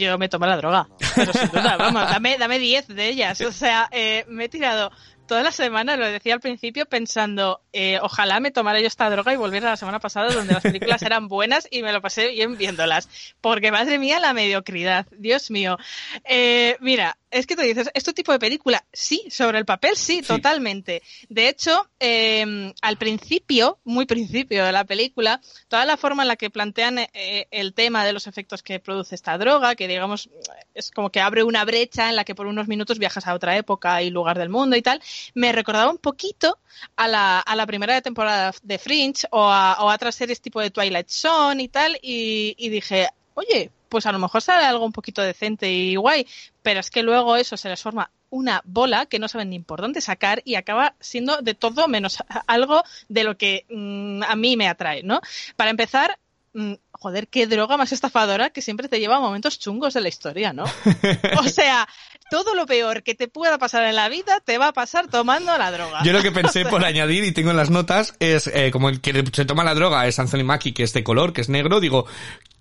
[0.00, 3.40] Yo me tomo la droga, pero sin duda, vamos, dame, dame 10 de ellas.
[3.42, 4.90] O sea, eh, me he tirado
[5.30, 9.32] toda la semana, lo decía al principio, pensando, eh, ojalá me tomara yo esta droga
[9.32, 12.28] y volviera a la semana pasada donde las películas eran buenas y me lo pasé
[12.28, 13.08] bien viéndolas.
[13.40, 15.78] Porque madre mía, la mediocridad, Dios mío.
[16.24, 18.84] Eh, mira, es que tú dices, ¿este tipo de película?
[18.92, 21.02] Sí, sobre el papel sí, totalmente.
[21.28, 26.36] De hecho, eh, al principio, muy principio de la película, toda la forma en la
[26.36, 30.28] que plantean eh, el tema de los efectos que produce esta droga, que digamos
[30.74, 33.56] es como que abre una brecha en la que por unos minutos viajas a otra
[33.56, 35.00] época y lugar del mundo y tal,
[35.34, 36.58] me recordaba un poquito
[36.96, 40.60] a la, a la primera temporada de Fringe o a, o a otras series tipo
[40.60, 44.86] de Twilight Zone y tal, y, y dije, oye, pues a lo mejor sale algo
[44.86, 46.26] un poquito decente y guay,
[46.62, 49.80] pero es que luego eso se les forma una bola que no saben ni por
[49.80, 54.56] dónde sacar y acaba siendo de todo menos algo de lo que mm, a mí
[54.56, 55.20] me atrae, ¿no?
[55.56, 56.18] Para empezar,
[56.54, 60.08] mm, joder, qué droga más estafadora que siempre te lleva a momentos chungos de la
[60.08, 60.64] historia, ¿no?
[61.40, 61.88] O sea,
[62.30, 65.58] todo lo peor que te pueda pasar en la vida te va a pasar tomando
[65.58, 66.02] la droga.
[66.04, 69.00] Yo lo que pensé por añadir y tengo en las notas es eh, como el
[69.00, 71.80] que se toma la droga es Anthony Mackie que es de color, que es negro,
[71.80, 72.06] digo,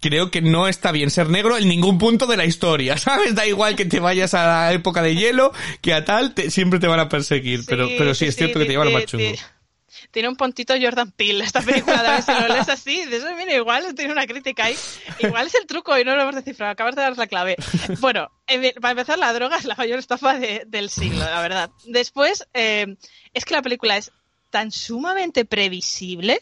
[0.01, 3.35] creo que no está bien ser negro en ningún punto de la historia, ¿sabes?
[3.35, 6.79] Da igual que te vayas a la época de hielo, que a tal, te- siempre
[6.79, 9.31] te van a perseguir, pero, pero sí, es cierto que te lleva lo más chungo.
[9.31, 9.39] ti-
[10.11, 13.93] Tiene un puntito Jordan Peele esta película, también si lo lees así, dices, mira, igual
[13.95, 14.75] tiene una crítica ahí,
[15.19, 17.55] igual es el truco y no lo hemos descifrado, acabas de dar la clave.
[17.99, 21.69] Bueno, eh, para empezar, la droga es la mayor estafa de- del siglo, la verdad.
[21.85, 22.95] Después, eh,
[23.33, 24.11] es que la película es
[24.49, 26.41] tan sumamente previsible,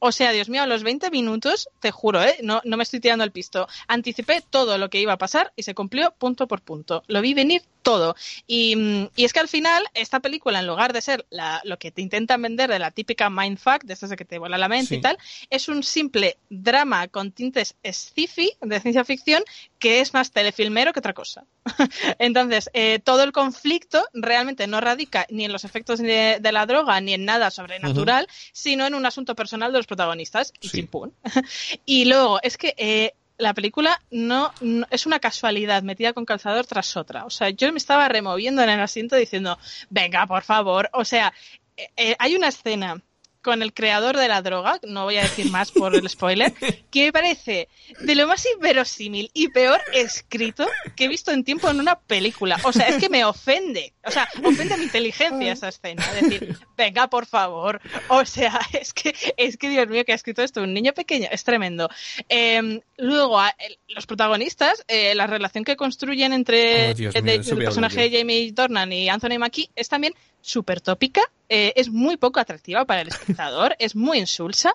[0.00, 2.38] o sea, Dios mío, a los 20 minutos, te juro, ¿eh?
[2.42, 3.68] no, no me estoy tirando el pisto.
[3.86, 7.04] Anticipé todo lo que iba a pasar y se cumplió punto por punto.
[7.06, 8.14] Lo vi venir todo.
[8.46, 11.78] Y, mm, y es que al final, esta película, en lugar de ser la- lo
[11.78, 14.68] que te intentan vender de la típica mindfuck, de esas de que te vuela la
[14.68, 14.94] mente Sí.
[14.96, 15.18] y tal,
[15.50, 19.42] es un simple drama con tintes sci-fi, de ciencia ficción,
[19.78, 21.44] que es más telefilmero que otra cosa.
[22.18, 26.66] Entonces, eh, todo el conflicto realmente no radica ni en los efectos de, de la
[26.66, 31.12] droga ni en nada sobrenatural, sino en un asunto personal de los protagonistas y chimpún.
[31.86, 36.66] y luego, es que eh, la película no, no- es una casualidad metida con calzador
[36.66, 37.24] tras otra.
[37.24, 40.88] O sea, yo me estaba removiendo en el asiento diciendo, venga, por favor.
[40.92, 41.32] O sea,
[41.76, 43.02] eh, eh, hay una escena
[43.42, 46.52] con el creador de la droga, no voy a decir más por el spoiler,
[46.90, 47.68] que me parece
[48.00, 50.66] de lo más inverosímil y peor escrito
[50.96, 52.58] que he visto en tiempo en una película.
[52.64, 53.92] O sea, es que me ofende.
[54.04, 56.04] O sea, ofende mi inteligencia esa escena.
[56.16, 57.80] Es decir, venga, por favor.
[58.08, 61.28] O sea, es que, es que Dios mío, que ha escrito esto un niño pequeño.
[61.30, 61.88] Es tremendo.
[62.28, 67.22] Eh, luego, a- el- los protagonistas, eh, la relación que construyen entre Oh, Dios eh,
[67.22, 71.72] mío, el a personaje de Jamie Dornan y Anthony Mackie es también súper tópica, eh,
[71.76, 74.74] es muy poco atractiva para el espectador, es muy insulsa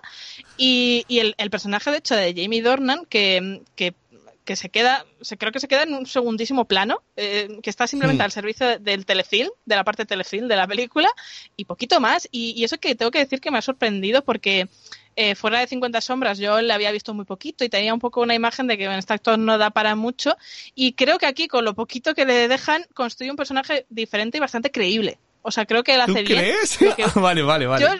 [0.56, 3.94] y, y el, el personaje de hecho de Jamie Dornan que, que,
[4.44, 7.86] que se queda, se, creo que se queda en un segundísimo plano, eh, que está
[7.86, 8.26] simplemente Hmm.
[8.26, 11.08] al servicio del telefilm, de la parte telefilm de la película
[11.56, 14.68] y poquito más y, y eso que tengo que decir que me ha sorprendido porque
[15.16, 18.20] eh, fuera de 50 sombras yo le había visto muy poquito y tenía un poco
[18.20, 20.36] una imagen de que este actor no da para mucho
[20.74, 24.40] y creo que aquí con lo poquito que le dejan construye un personaje diferente y
[24.40, 25.18] bastante creíble.
[25.46, 26.40] O sea, creo que él ¿Tú hace bien.
[26.40, 26.76] crees?
[26.78, 27.84] que- vale, vale, vale.
[27.84, 27.90] Yo,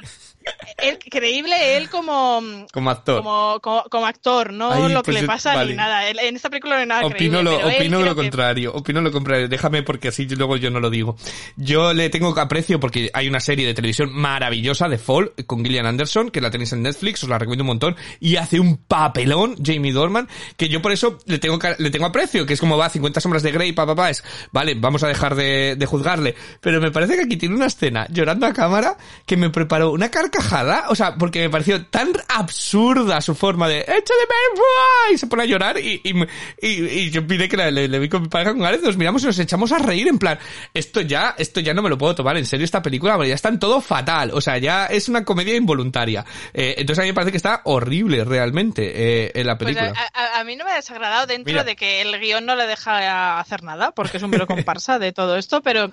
[0.79, 2.41] él- creíble él como,
[2.73, 3.19] Como actor.
[3.23, 5.71] como, como, como actor, no lo que pues le yo- pasa vale.
[5.73, 6.09] ni nada.
[6.09, 8.73] Él- En esta película no hay nada Opino creíble, lo, pero opino lo que- contrario,
[8.75, 9.49] opino lo contrario.
[9.49, 11.17] Déjame porque así luego yo no lo digo.
[11.57, 15.87] Yo le tengo aprecio porque hay una serie de televisión maravillosa de Fall con Gillian
[15.87, 19.57] Anderson, que la tenéis en Netflix, os la recomiendo un montón, y hace un papelón
[19.65, 22.89] Jamie Dorman, que yo por eso le tengo le tengo aprecio, que es como va
[22.89, 24.23] 50 sombras de Grey, papá, pa, es,
[24.53, 28.07] vale, vamos a dejar de, de juzgarle, pero me parece que aquí tiene una escena
[28.11, 33.21] llorando a cámara que me preparó una carcajada, o sea, porque me pareció tan absurda
[33.21, 35.13] su forma de, échale ¡buah!
[35.15, 36.29] y se pone a llorar y, y, me-
[36.61, 38.97] y, y yo pide que la- le, le vi con mi pareja con Gareth, nos
[38.97, 40.39] miramos y nos echamos a reír en plan,
[40.75, 43.49] esto ya, esto ya no me lo puedo tomar en serio esta película, ya está
[43.49, 46.25] en todo fatal, o sea, ya es una comedia involuntaria.
[46.53, 48.93] Eh, entonces a mí me parece que está horrible realmente
[49.27, 49.99] eh, en la Pues película.
[50.15, 51.65] a, a- a mí no me ha desagradado dentro Mira.
[51.65, 55.13] de que el guion no le deja hacer nada, porque es un mero comparsa de
[55.13, 55.91] todo esto, pero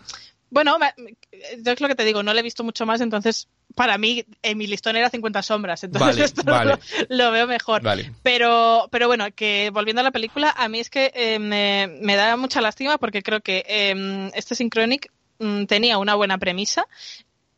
[0.49, 0.77] bueno,
[1.65, 4.57] es lo que te digo, no le he visto mucho más, entonces para mí en
[4.57, 6.77] mi listón era 50 sombras, entonces Vale, esto vale.
[7.09, 7.81] lo, lo veo mejor.
[7.81, 8.11] Vale.
[8.21, 12.15] Pero, pero bueno, que volviendo a la película, a mí es que eh, me, me
[12.15, 16.87] da mucha lástima porque creo que eh, este Synchronic mm, tenía una buena premisa,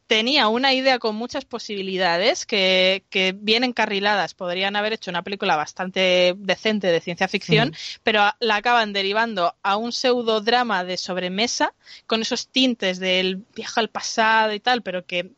[0.07, 5.55] tenía una idea con muchas posibilidades que, que bien encarriladas podrían haber hecho una película
[5.55, 11.73] bastante decente de ciencia ficción, pero la acaban derivando a un pseudodrama de sobremesa
[12.05, 15.31] con esos tintes del viaje al pasado y tal, pero que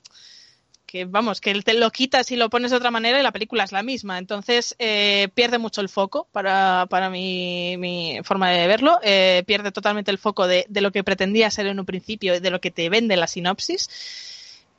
[0.87, 3.63] que vamos, que te lo quitas y lo pones de otra manera y la película
[3.63, 4.17] es la misma.
[4.17, 8.99] Entonces eh, pierde mucho el foco para, para mi, mi forma de verlo.
[9.03, 12.49] Eh, pierde totalmente el foco de, de lo que pretendía ser en un principio, de
[12.49, 13.89] lo que te vende la sinopsis.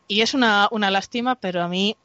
[0.09, 1.97] Y es una, una lástima, pero a mí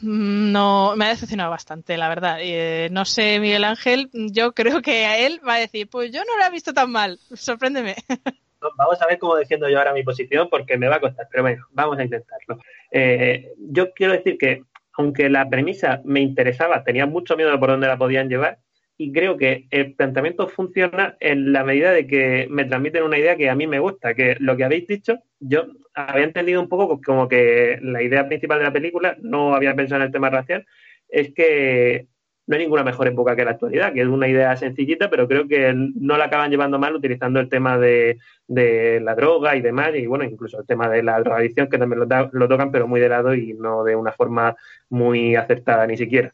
[0.00, 2.38] mm, no me ha decepcionado bastante, la verdad.
[2.40, 6.24] Eh, no sé, Miguel Ángel, yo creo que a él va a decir, pues yo
[6.24, 7.96] no lo he visto tan mal, sorpréndeme.
[8.76, 11.42] Vamos a ver cómo defiendo yo ahora mi posición porque me va a costar, pero
[11.42, 12.58] bueno, vamos a intentarlo.
[12.90, 14.62] Eh, yo quiero decir que,
[14.94, 18.58] aunque la premisa me interesaba, tenía mucho miedo de por dónde la podían llevar
[19.00, 23.36] y creo que el planteamiento funciona en la medida de que me transmiten una idea
[23.36, 27.00] que a mí me gusta, que lo que habéis dicho, yo había entendido un poco
[27.00, 30.66] como que la idea principal de la película, no había pensado en el tema racial,
[31.08, 32.08] es que
[32.48, 35.46] no hay ninguna mejor época que la actualidad, que es una idea sencillita, pero creo
[35.46, 39.90] que no la acaban llevando mal utilizando el tema de, de la droga y demás,
[39.94, 42.88] y bueno, incluso el tema de la drogadicción, que también lo, da- lo tocan, pero
[42.88, 44.56] muy de lado y no de una forma
[44.88, 46.32] muy acertada ni siquiera.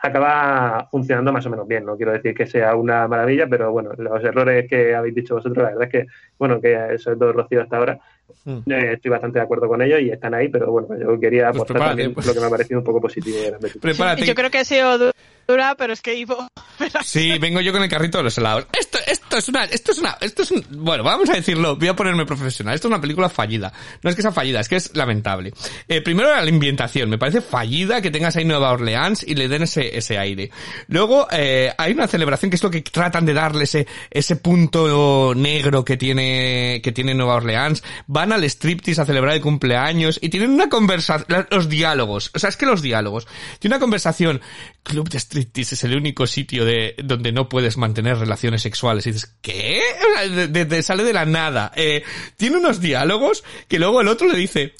[0.00, 3.90] Acaba funcionando más o menos bien, no quiero decir que sea una maravilla, pero bueno,
[3.96, 6.06] los errores que habéis dicho vosotros, la verdad es que,
[6.38, 8.00] bueno, que sobre todo Rocío hasta ahora,
[8.46, 11.62] eh, estoy bastante de acuerdo con ellos y están ahí, pero bueno, yo quería Pues
[11.62, 12.26] aportar también pues.
[12.26, 13.36] lo que me ha parecido un poco positivo.
[13.80, 14.26] Prepárate.
[14.26, 15.12] Yo creo que ha sido
[15.46, 16.48] pero es que Ivo...
[17.04, 18.66] Sí, vengo yo con el carrito de los helados.
[18.78, 21.88] Esto, esto es una, esto es una, esto es un, bueno, vamos a decirlo, voy
[21.88, 22.74] a ponerme profesional.
[22.74, 23.72] Esto es una película fallida.
[24.02, 25.52] No es que sea fallida, es que es lamentable.
[25.88, 29.62] Eh, primero la ambientación, me parece fallida que tengas ahí Nueva Orleans y le den
[29.62, 30.50] ese, ese aire.
[30.88, 35.34] Luego, eh, hay una celebración que es lo que tratan de darle ese, ese punto
[35.36, 37.82] negro que tiene, que tiene Nueva Orleans.
[38.06, 42.30] Van al striptease a celebrar el cumpleaños y tienen una conversación, los diálogos.
[42.34, 43.26] O sea, es que los diálogos.
[43.58, 44.40] Tiene una conversación,
[44.82, 49.06] Club de Es el único sitio de, donde no puedes mantener relaciones sexuales.
[49.06, 49.80] Y dices, ¿qué?
[50.00, 51.72] O sale de la nada.
[51.74, 52.02] Eh,
[52.36, 54.74] tiene unos diálogos que luego el otro le dice,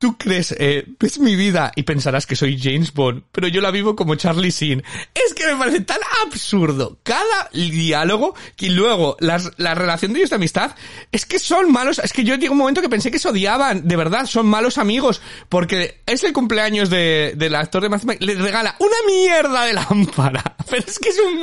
[0.00, 3.72] Tú crees, eh, ves mi vida y pensarás que soy James Bond, pero yo la
[3.72, 4.84] vivo como Charlie Sheen.
[5.12, 10.30] Es que me parece tan absurdo cada diálogo que luego las, la relación de ellos
[10.30, 10.76] de amistad
[11.10, 11.98] es que son malos.
[11.98, 14.78] Es que yo llegó un momento que pensé que se odiaban, de verdad, son malos
[14.78, 19.72] amigos, porque es el cumpleaños de, del actor de Mc- le regala una mierda de
[19.72, 20.54] lámpara.
[20.70, 21.38] Pero es que es un,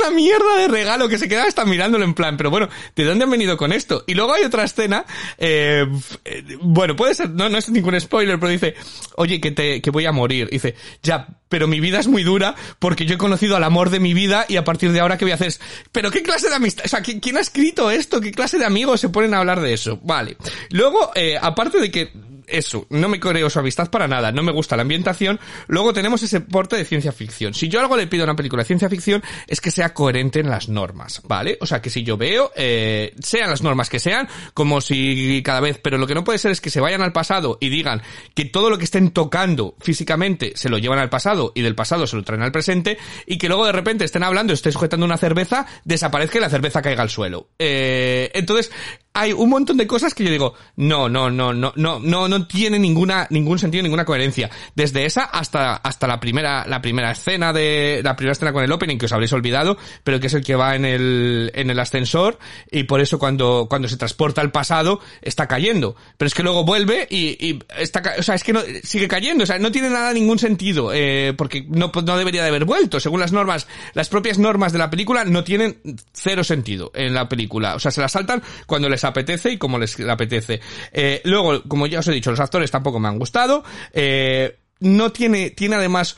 [0.00, 3.24] una mierda de regalo que se queda hasta mirándolo en plan, pero bueno, ¿de dónde
[3.24, 4.02] han venido con esto?
[4.08, 5.04] Y luego hay otra escena,
[5.38, 5.86] eh,
[6.24, 8.74] eh, bueno, puede ser, no es ningún spoiler, pero dice,
[9.16, 10.48] oye, que te, que voy a morir.
[10.50, 14.00] Dice, ya, pero mi vida es muy dura porque yo he conocido al amor de
[14.00, 15.54] mi vida y a partir de ahora, ¿qué voy a hacer?
[15.92, 16.84] Pero ¿qué clase de amistad?
[16.84, 18.20] O sea, ¿qui- ¿quién ha escrito esto?
[18.20, 19.98] ¿Qué clase de amigos se ponen a hablar de eso?
[20.02, 20.36] Vale.
[20.70, 22.10] Luego, eh, aparte de que
[22.46, 26.22] eso, no me creo su amistad para nada, no me gusta la ambientación, luego tenemos
[26.22, 27.54] ese porte de ciencia ficción.
[27.54, 30.40] Si yo algo le pido a una película de ciencia ficción es que sea coherente
[30.40, 31.58] en las normas, ¿vale?
[31.60, 35.60] O sea, que si yo veo, eh, sean las normas que sean, como si cada
[35.60, 38.02] vez, pero lo que no puede ser es que se vayan al pasado y digan
[38.34, 42.06] que todo lo que estén tocando físicamente se lo llevan al pasado y del pasado
[42.06, 45.16] se lo traen al presente y que luego de repente estén hablando, estén sujetando una
[45.16, 47.48] cerveza, desaparezca y la cerveza caiga al suelo.
[47.58, 48.70] Eh, entonces,
[49.16, 52.46] hay un montón de cosas que yo digo, no, no, no, no, no, no, no
[52.46, 54.50] tiene ninguna, ningún sentido, ninguna coherencia.
[54.74, 58.70] Desde esa hasta, hasta la primera, la primera escena de, la primera escena con el
[58.70, 61.80] opening que os habréis olvidado, pero que es el que va en el, en el
[61.80, 62.38] ascensor
[62.70, 65.96] y por eso cuando, cuando se transporta al pasado está cayendo.
[66.18, 69.44] Pero es que luego vuelve y, y está, o sea, es que no, sigue cayendo,
[69.44, 73.00] o sea, no tiene nada, ningún sentido, eh, porque no, no debería de haber vuelto.
[73.00, 75.78] Según las normas, las propias normas de la película no tienen
[76.12, 77.76] cero sentido en la película.
[77.76, 80.60] O sea, se la saltan cuando les apetece y como les apetece.
[80.92, 83.64] Eh, luego, como ya os he dicho, los actores tampoco me han gustado.
[83.92, 86.16] Eh, no tiene, tiene además,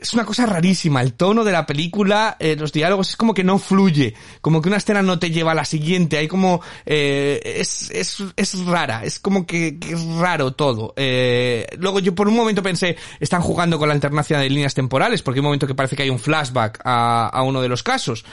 [0.00, 1.02] es una cosa rarísima.
[1.02, 4.14] El tono de la película, eh, los diálogos, es como que no fluye.
[4.40, 6.16] Como que una escena no te lleva a la siguiente.
[6.16, 9.04] Hay como, eh, es, es, es rara.
[9.04, 10.94] Es como que, que es raro todo.
[10.96, 15.22] Eh, luego yo por un momento pensé, están jugando con la alternancia de líneas temporales,
[15.22, 17.82] porque hay un momento que parece que hay un flashback a, a uno de los
[17.82, 18.24] casos.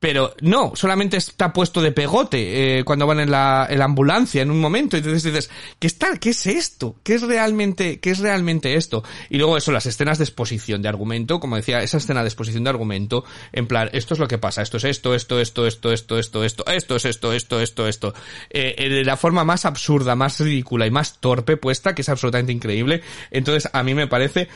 [0.00, 4.42] Pero no, solamente está puesto de pegote eh, cuando van en la, en la ambulancia
[4.42, 4.96] en un momento.
[4.96, 6.16] Y entonces dices, ¿qué está?
[6.18, 6.96] ¿Qué es esto?
[7.02, 9.02] ¿Qué es realmente, qué es realmente esto?
[9.28, 12.62] Y luego eso, las escenas de exposición de argumento, como decía, esa escena de exposición
[12.62, 15.92] de argumento, en plan, esto es lo que pasa, esto es esto, esto, esto, esto,
[15.92, 18.14] esto, esto, esto, esto es esto, esto, esto, esto.
[18.50, 22.08] Eh, eh, de la forma más absurda, más ridícula y más torpe puesta, que es
[22.08, 23.02] absolutamente increíble.
[23.32, 24.48] Entonces, a mí me parece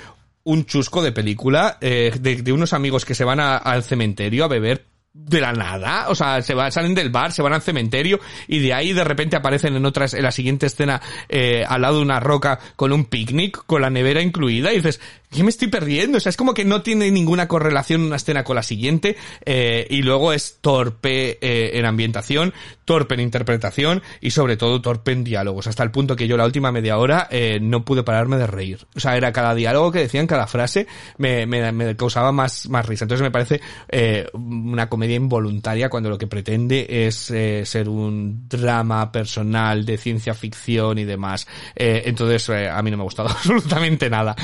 [0.45, 4.91] un chusco de película eh, de, unos amigos que se van al cementerio a beber
[5.14, 8.60] de la nada, o sea, se van, salen del bar, se van al cementerio y
[8.60, 12.02] de ahí de repente aparecen en otras, en la siguiente escena eh, al lado de
[12.02, 15.00] una roca con un picnic, con la nevera incluida y dices,
[15.30, 16.16] ¿qué me estoy perdiendo?
[16.16, 19.86] O sea, es como que no tiene ninguna correlación una escena con la siguiente eh,
[19.90, 22.54] y luego es torpe eh, en ambientación,
[22.86, 26.46] torpe en interpretación y sobre todo torpe en diálogos, hasta el punto que yo la
[26.46, 28.86] última media hora eh, no pude pararme de reír.
[28.94, 30.86] O sea, era cada diálogo que decían, cada frase
[31.18, 33.04] me, me, me causaba más, más risa.
[33.04, 38.48] Entonces me parece eh, una comedia involuntaria cuando lo que pretende es eh, ser un
[38.48, 41.46] drama personal de ciencia ficción y demás.
[41.74, 44.34] Eh, entonces eh, a mí no me ha gustado absolutamente nada.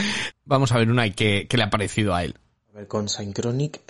[0.44, 2.34] Vamos a ver una y qué, le ha parecido a él.
[2.72, 3.80] A ver, con Synchronic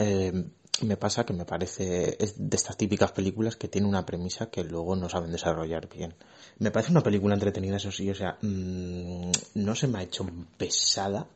[0.82, 4.94] me pasa que me parece de estas típicas películas que tiene una premisa que luego
[4.94, 6.14] no saben desarrollar bien.
[6.58, 10.26] Me parece una película entretenida, eso sí, o sea, mmm, no se me ha hecho
[10.56, 11.26] pesada.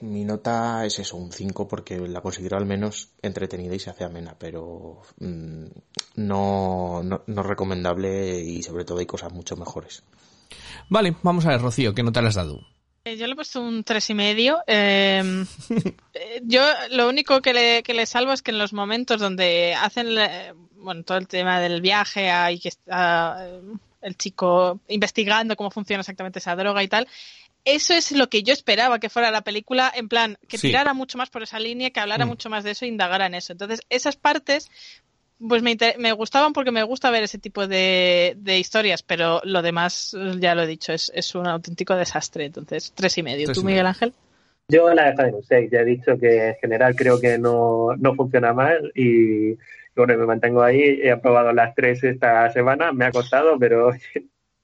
[0.00, 4.04] Mi nota es eso, un 5, porque la considero al menos entretenida y se hace
[4.04, 5.64] amena, pero mmm,
[6.16, 10.02] no, no, no recomendable y sobre todo hay cosas mucho mejores.
[10.88, 12.60] Vale, vamos a ver, Rocío, ¿qué nota le has dado?
[13.04, 14.58] Eh, Yo le he puesto un tres y medio.
[14.66, 15.44] Eh,
[16.14, 19.74] eh, yo lo único que le, que le salvo es que en los momentos donde
[19.74, 20.08] hacen
[20.74, 23.60] bueno todo el tema del viaje hay que está eh,
[24.02, 27.08] el chico investigando cómo funciona exactamente esa droga y tal.
[27.66, 30.68] Eso es lo que yo esperaba que fuera la película, en plan, que Sí.
[30.68, 32.28] tirara mucho más por esa línea, que hablara Mm.
[32.28, 33.52] mucho más de eso e indagara en eso.
[33.52, 34.70] Entonces, esas partes,
[35.46, 39.40] pues me, inter- me gustaban porque me gusta ver ese tipo de, de historias, pero
[39.44, 42.44] lo demás, ya lo he dicho, es, es un auténtico desastre.
[42.46, 43.46] Entonces, tres y medio.
[43.46, 43.88] Tres ¿Tú, y Miguel medio.
[43.88, 44.12] Ángel?
[44.68, 45.68] Yo la dejo en un 6.
[45.70, 50.18] Ya he dicho que en general creo que no, no funciona mal y y bueno,
[50.18, 51.00] me mantengo ahí.
[51.02, 52.92] He aprobado las tres esta semana.
[52.92, 53.92] Me ha costado, pero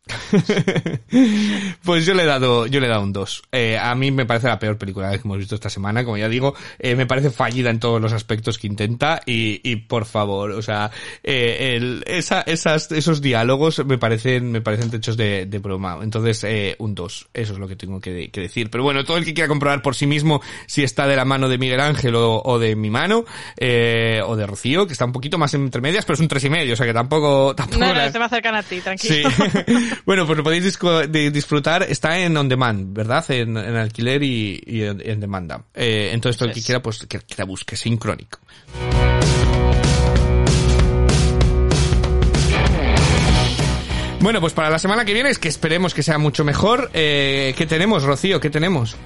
[1.84, 3.42] Pues yo le he dado, yo le he dado un 2.
[3.52, 6.28] Eh, a mí me parece la peor película que hemos visto esta semana, como ya
[6.28, 10.52] digo, eh, me parece fallida en todos los aspectos que intenta y, y por favor,
[10.52, 10.90] o sea,
[11.22, 15.98] eh, el- esa, esas, esos diálogos me parecen, me parecen techos de, de broma.
[16.02, 17.28] Entonces, eh, un 2.
[17.34, 18.70] Eso es lo que tengo que, que decir.
[18.70, 21.48] Pero bueno, todo el que quiera comprobar por sí mismo si está de la mano
[21.48, 23.24] de Miguel Ángel o, o de mi mano,
[23.58, 26.44] eh, o de Rocío, que está un poquito más entre medias, pero es un tres
[26.44, 28.80] y medio, o sea que tampoco, tampoco No, no, la- este me acercan a ti,
[28.80, 29.30] tranquilo.
[29.30, 29.44] Sí.
[30.06, 31.82] bueno, pues lo podéis disco- de- disfrutar.
[31.84, 33.24] Está en on demand, ¿verdad?
[33.30, 35.64] En, en alquiler y, y en, en demanda.
[35.74, 38.38] Eh, entonces, todo el que quiera, pues que, que la busque, sincrónico.
[44.20, 46.90] Bueno, pues para la semana que viene es que esperemos que sea mucho mejor.
[46.94, 48.38] Eh, ¿Qué tenemos, Rocío?
[48.40, 48.96] ¿Qué tenemos?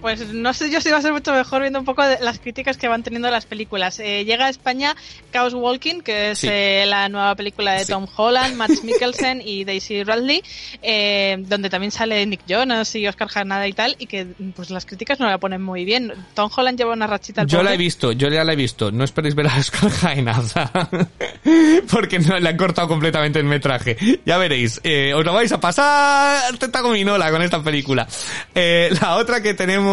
[0.00, 2.38] Pues no sé yo si va a ser mucho mejor viendo un poco de las
[2.38, 3.98] críticas que van teniendo las películas.
[3.98, 4.94] Eh, llega a España
[5.32, 6.48] Chaos Walking, que es Sí.
[6.50, 7.92] eh, la nueva película de Sí.
[7.92, 10.42] Tom Holland, Matt Mikkelsen y Daisy Ridley,
[10.82, 14.86] eh, donde también sale Nick Jonas y Oscar Jarnada y tal, y que pues las
[14.86, 16.12] críticas no la ponen muy bien.
[16.34, 18.92] Tom Holland lleva una rachita al Yo la he visto, yo ya la he visto.
[18.92, 20.88] No esperéis ver a Oscar Jaenada.
[21.90, 23.96] Porque no le han cortado completamente el metraje.
[24.24, 24.80] Ya veréis.
[24.84, 28.06] eh, os lo vais a pasar teta gominola con esta película.
[28.54, 29.87] La otra que tenemos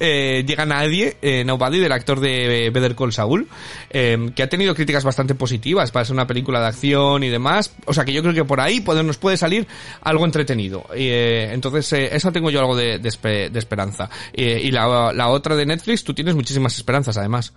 [0.00, 3.48] eh, Llega Nadie, eh, Nobody, del actor de Better Call Saul,
[3.90, 7.74] eh, que ha tenido críticas bastante positivas para ser una película de acción y demás.
[7.86, 9.66] O sea que yo creo que por ahí puede- nos puede salir
[10.02, 10.86] algo entretenido.
[10.94, 14.08] Eh, entonces, eh, esa tengo yo algo de, de espe- de esperanza.
[14.32, 17.52] Eh, y la, la otra de Netflix, tú tienes muchísimas esperanzas además.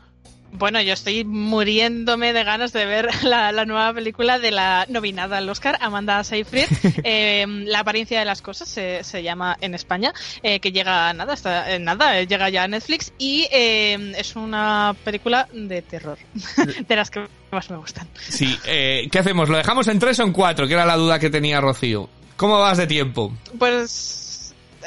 [0.52, 5.38] Bueno, yo estoy muriéndome de ganas de ver la, la nueva película de la nominada
[5.38, 6.68] al Oscar, Amanda Seyfried.
[7.04, 11.34] Eh, la apariencia de las cosas se, se llama en España, eh, que llega nada,
[11.34, 16.18] hasta eh, nada, eh, llega ya a Netflix y eh, es una película de terror,
[16.88, 18.08] de las que más me gustan.
[18.28, 19.48] Sí, eh, ¿qué hacemos?
[19.50, 20.68] ¿Lo dejamos en tres o en cuatro?
[20.68, 22.10] Que era la duda que tenía Rocío.
[22.36, 23.34] ¿Cómo vas de tiempo?
[23.58, 24.27] Pues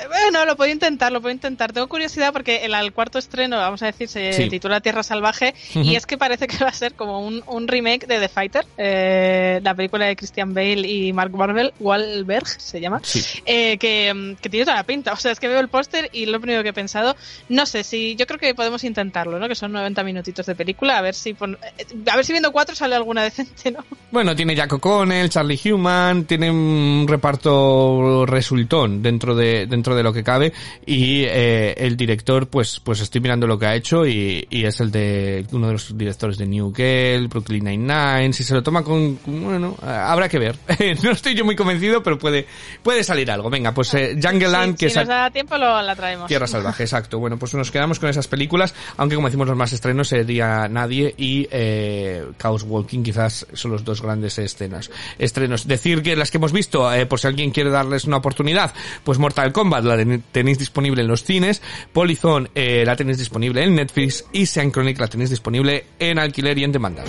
[0.08, 1.72] bueno, lo puedo intentar, lo puedo intentar.
[1.72, 4.48] Tengo curiosidad porque el, el cuarto estreno, vamos a decir, se Sí.
[4.48, 8.06] titula Tierra Salvaje y es que parece que va a ser como un, un remake
[8.06, 13.00] de The Fighter, eh, la película de Christian Bale y Mark Wahlberg, Wahlberg se llama,
[13.02, 13.22] Sí.
[13.46, 15.12] eh, que, que tiene toda la pinta.
[15.20, 17.14] O sea, es que veo el póster y lo primero que he pensado,
[17.48, 19.48] no sé si, yo creo que podemos intentarlo, ¿no?
[19.48, 22.52] Que son 90 minutitos de película, a ver si, pon- eh, a ver si viendo
[22.52, 23.84] cuatro sale alguna decente, ¿no?
[24.10, 30.12] Bueno, tiene Jack O'Connell, Charlie Human, tiene un reparto resultón dentro de dentro de lo
[30.12, 30.52] que cabe
[30.86, 34.80] y eh, el director, pues pues estoy mirando lo que ha hecho y, y es
[34.80, 38.82] el de uno de los directores de New Girl, Brooklyn Nine-Nine, si se lo toma
[38.82, 40.56] con, con- bueno, eh, habrá que ver.
[41.02, 42.46] no estoy yo muy convencido, pero puede
[42.82, 43.50] puede salir algo.
[43.50, 46.28] Venga, pues eh, Jungle Land, si que si nos da tiempo lo, la traemos.
[46.28, 47.18] Tierra Salvaje, exacto.
[47.18, 51.14] Bueno, pues nos quedamos con esas películas, aunque como decimos los más estrenos sería Nadie
[51.16, 54.90] y eh, Chaos Walking, quizás son los dos grandes escenas.
[55.18, 55.66] Estrenos.
[55.66, 58.72] Decir que las que hemos visto, eh, por si alguien quiere darles una oportunidad,
[59.04, 61.62] pues Mortal Kombat la ten- tenéis disponible en los cines,
[61.92, 66.58] Polyzone eh, la tenéis disponible en Netflix y Sean Chronic la tenéis disponible en alquiler
[66.58, 67.04] y en demanda.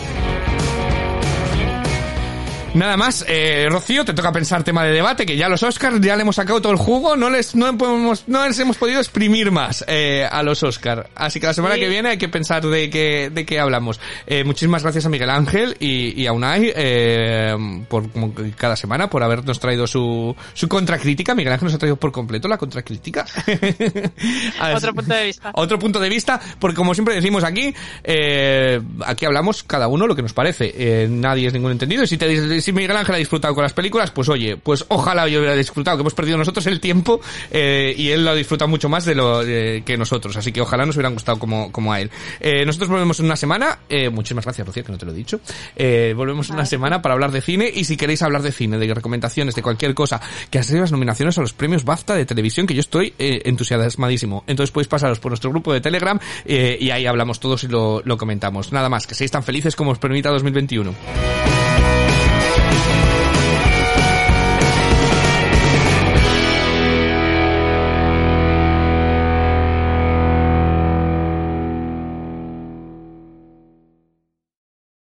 [2.73, 6.15] Nada más, eh, Rocío, te toca pensar tema de debate, que ya los Oscars ya
[6.15, 9.51] le hemos sacado todo el jugo, no les, no podemos, no les hemos podido exprimir
[9.51, 11.09] más eh, a los Oscars.
[11.13, 11.81] Así que la semana Sí.
[11.81, 13.99] que viene hay que pensar de qué, de qué hablamos.
[14.25, 17.55] Eh, muchísimas gracias a Miguel Ángel y, y a Unai, eh,
[17.89, 21.35] por como cada semana, por habernos traído su, su contracrítica.
[21.35, 23.25] Miguel Ángel nos ha traído por completo la contracrítica.
[24.75, 25.51] Otro punto de vista.
[25.55, 27.73] otro punto de vista, porque como siempre decimos aquí,
[28.05, 30.73] eh, aquí hablamos cada uno lo que nos parece.
[30.73, 32.03] Eh, nadie es ningún entendido.
[32.03, 35.27] Y si, te, si Miguel Ángel ha disfrutado con las películas, pues oye, pues ojalá
[35.27, 38.67] yo hubiera disfrutado, que hemos perdido nosotros el tiempo eh, y él lo ha disfrutado
[38.67, 40.35] mucho más de lo eh, que nosotros.
[40.37, 42.11] Así que ojalá nos hubieran gustado como, como a él.
[42.39, 43.79] Eh, nosotros volvemos en una semana.
[43.89, 45.39] Eh, muchísimas gracias, Rocío, que no te lo he dicho.
[45.75, 48.77] Eh, volvemos en una semana para hablar de cine y si queréis hablar de cine,
[48.77, 52.25] de recomendaciones, de cualquier cosa, que ha sido las nominaciones a los premios BAFTA de
[52.25, 54.43] televisión, que yo estoy eh, entusiasmadísimo.
[54.47, 58.01] Entonces podéis pasaros por nuestro grupo de Telegram eh, y ahí hablamos todos y lo,
[58.03, 58.71] lo comentamos.
[58.71, 61.60] Nada más, que seáis tan felices como os permita 2021.